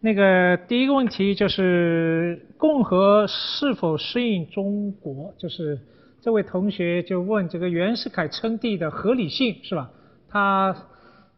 [0.06, 5.34] 那个第一个问题就是共和是否适应中国？
[5.36, 5.80] 就是
[6.22, 9.90] 这位同学就问这个袁世凯称帝的合理性是吧？
[10.30, 10.76] 他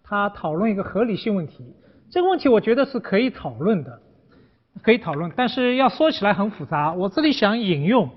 [0.03, 1.63] 他讨论一个合理性问题，
[2.11, 4.01] 这个问题我觉得是可以讨论的，
[4.84, 6.91] 可以讨论，但是要说起来很复杂。
[6.91, 8.09] 我这里想引用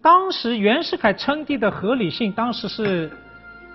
[0.00, 3.10] 当时袁世凯称帝的合理性，当时是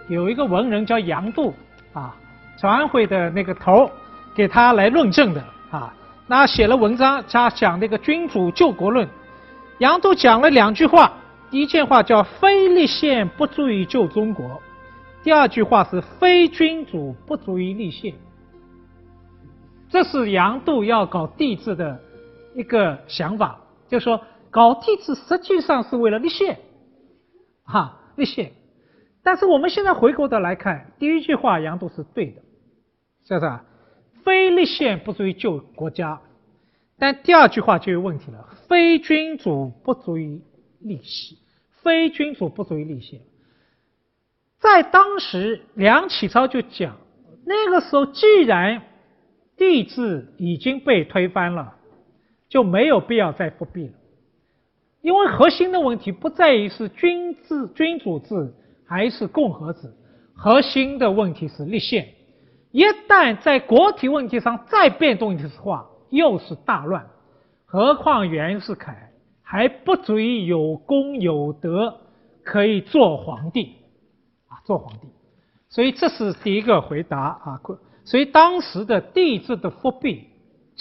[0.10, 1.54] 有一个文人叫杨度
[1.94, 2.16] 啊，
[2.58, 3.92] 朝安会的那个头
[4.34, 5.94] 给他来论证的啊。
[6.28, 9.08] 那写了文章，他讲那个君主救国论，
[9.78, 11.14] 杨度讲了两句话，
[11.52, 14.62] 第一句话叫“非立宪不足以救中国”，
[15.24, 18.16] 第二句话是“非君主不足以立宪”。
[19.88, 22.00] 这是杨度要搞帝制的
[22.56, 24.20] 一个想法，就说
[24.50, 26.58] 搞帝制实际上是为了立宪，
[27.64, 28.52] 哈，立宪。
[29.24, 32.42] 但是我们现在回过头来看，第一句话杨度是对的，
[33.28, 33.64] 是不是啊？
[34.26, 36.20] 非立宪不足以救国家，
[36.98, 38.50] 但第二句话就有问题了。
[38.68, 40.42] 非君主不足以
[40.80, 41.38] 立宪，
[41.84, 43.22] 非君主不足以立宪。
[44.60, 46.98] 在当时，梁启超就讲，
[47.46, 48.82] 那个时候既然
[49.56, 51.76] 帝制已经被推翻了，
[52.50, 53.94] 就没有必要再复辟了。
[55.02, 58.56] 因为核心的问题不在于是君制、君主制
[58.88, 59.94] 还是共和制，
[60.34, 62.08] 核心的问题是立宪。
[62.76, 67.08] 一旦在国体问题上再变动一次话，又是大乱。
[67.64, 72.02] 何况袁世凯还不足以有功有德，
[72.44, 73.78] 可以做皇帝
[74.50, 75.08] 啊，做皇帝。
[75.70, 77.62] 所以这是第一个回答啊。
[78.04, 80.28] 所以当时的帝制的复辟，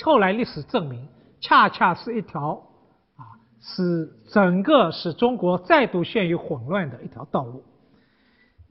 [0.02, 1.06] 后来历史证明，
[1.40, 2.60] 恰恰是一条
[3.14, 7.62] 啊，使整个使中国再度陷于混乱的一条道路。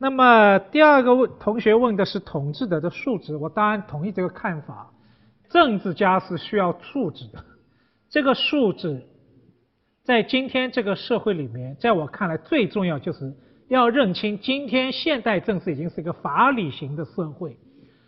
[0.03, 4.91] 那么第二个问同学问的是统治者的素质，我当然同意这个看法。
[5.49, 7.41] 政治家是需要素质的，
[8.11, 9.01] 这个素质
[10.03, 13.33] 在今天这个社会里面，在我看来最重要就是
[13.69, 17.55] 要认清今天现代政治已经是一个法理型的社会，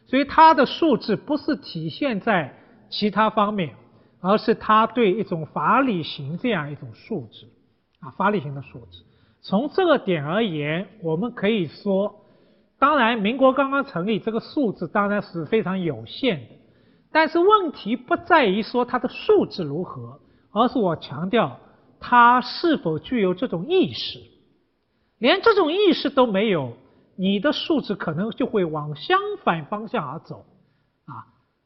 [0.06, 2.54] 所以他的素质不是体现在
[2.90, 3.74] 其他方面，
[4.20, 7.46] 而是他对一种法理型这样一种素质
[8.02, 9.02] 啊，法理型的素质。
[9.48, 12.16] 从这个点而言，我们可以说，
[12.80, 16.48] 当然，民国刚刚成立，这个素质当然是非常有限的。
[17.12, 20.20] 但是问题不在于说它的素质如何，
[20.52, 21.60] 而是我强调
[22.00, 24.20] 它是否具有这种意识。
[25.20, 26.74] 连这种意识都没有，
[27.16, 30.44] 你的素质可能就会往相反方向而走，
[31.06, 31.14] 啊，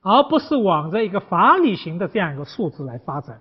[0.01, 3.39] 而不是往着一个法理型的这样一个素质来发展。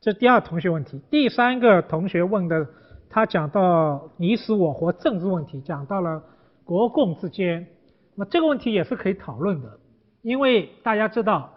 [0.00, 2.68] 这第二同学问题，第三个同学问的。
[3.16, 6.22] 他讲到你死我活政治问题，讲到了
[6.64, 7.66] 国共之间，
[8.14, 9.80] 那这个问题也是可以讨论的，
[10.20, 11.54] 因为大家知道，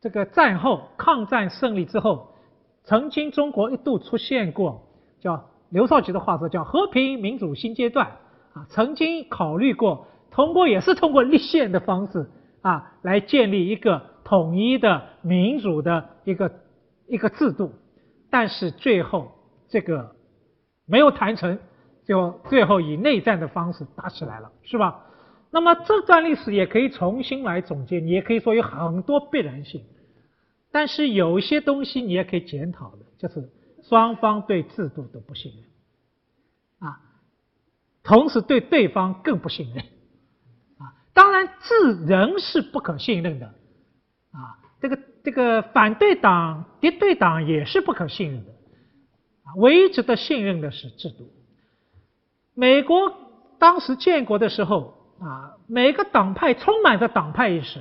[0.00, 2.30] 这个战后抗战胜利之后，
[2.82, 4.88] 曾经中国一度出现过
[5.20, 8.08] 叫刘少奇的话说叫和平民主新阶段
[8.52, 12.28] 啊，曾经考虑过通过也是通过立宪的方式
[12.60, 16.50] 啊来建立一个统一的民主的一个
[17.06, 17.70] 一个制度，
[18.30, 19.28] 但是最后
[19.68, 20.17] 这个。
[20.88, 21.58] 没有谈成，
[22.04, 25.04] 就最后以内战的方式打起来了，是吧？
[25.50, 29.82] 那么这段历史也可以重新来总结，你也可以说有很多必然性，
[30.72, 33.48] 但是有一些东西你也可以检讨的，就是
[33.82, 35.52] 双方对制度都不信
[36.80, 37.00] 任，啊，
[38.02, 39.84] 同时对对方更不信任，
[40.78, 48.52] 啊，当然治人是不可信任的，啊，这个这个反对党、敌对党也是不可信任的。
[49.56, 51.30] 唯一值得信任的是制度。
[52.54, 53.14] 美国
[53.58, 57.80] 当时建国的时候啊，每个党派充满着党派意识，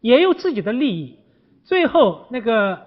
[0.00, 1.18] 也有自己的利益。
[1.64, 2.86] 最后，那个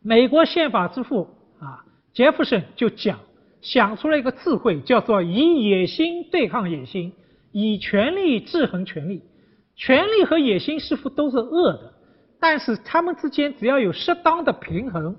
[0.00, 1.28] 美国宪法之父
[1.60, 3.18] 啊，杰弗逊就讲，
[3.60, 7.12] 想出了一个智慧，叫做以野心对抗野心，
[7.52, 9.22] 以权力制衡权力。
[9.74, 11.94] 权力和野心似乎都是恶的，
[12.40, 15.16] 但是他们之间只要有适当的平衡。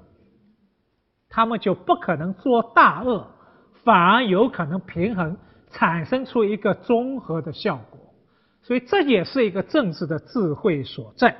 [1.29, 3.27] 他们就不可能做大恶，
[3.83, 5.37] 反而有可能平衡，
[5.71, 7.99] 产生出一个综合的效果。
[8.61, 11.37] 所以这也是一个政治的智慧所在。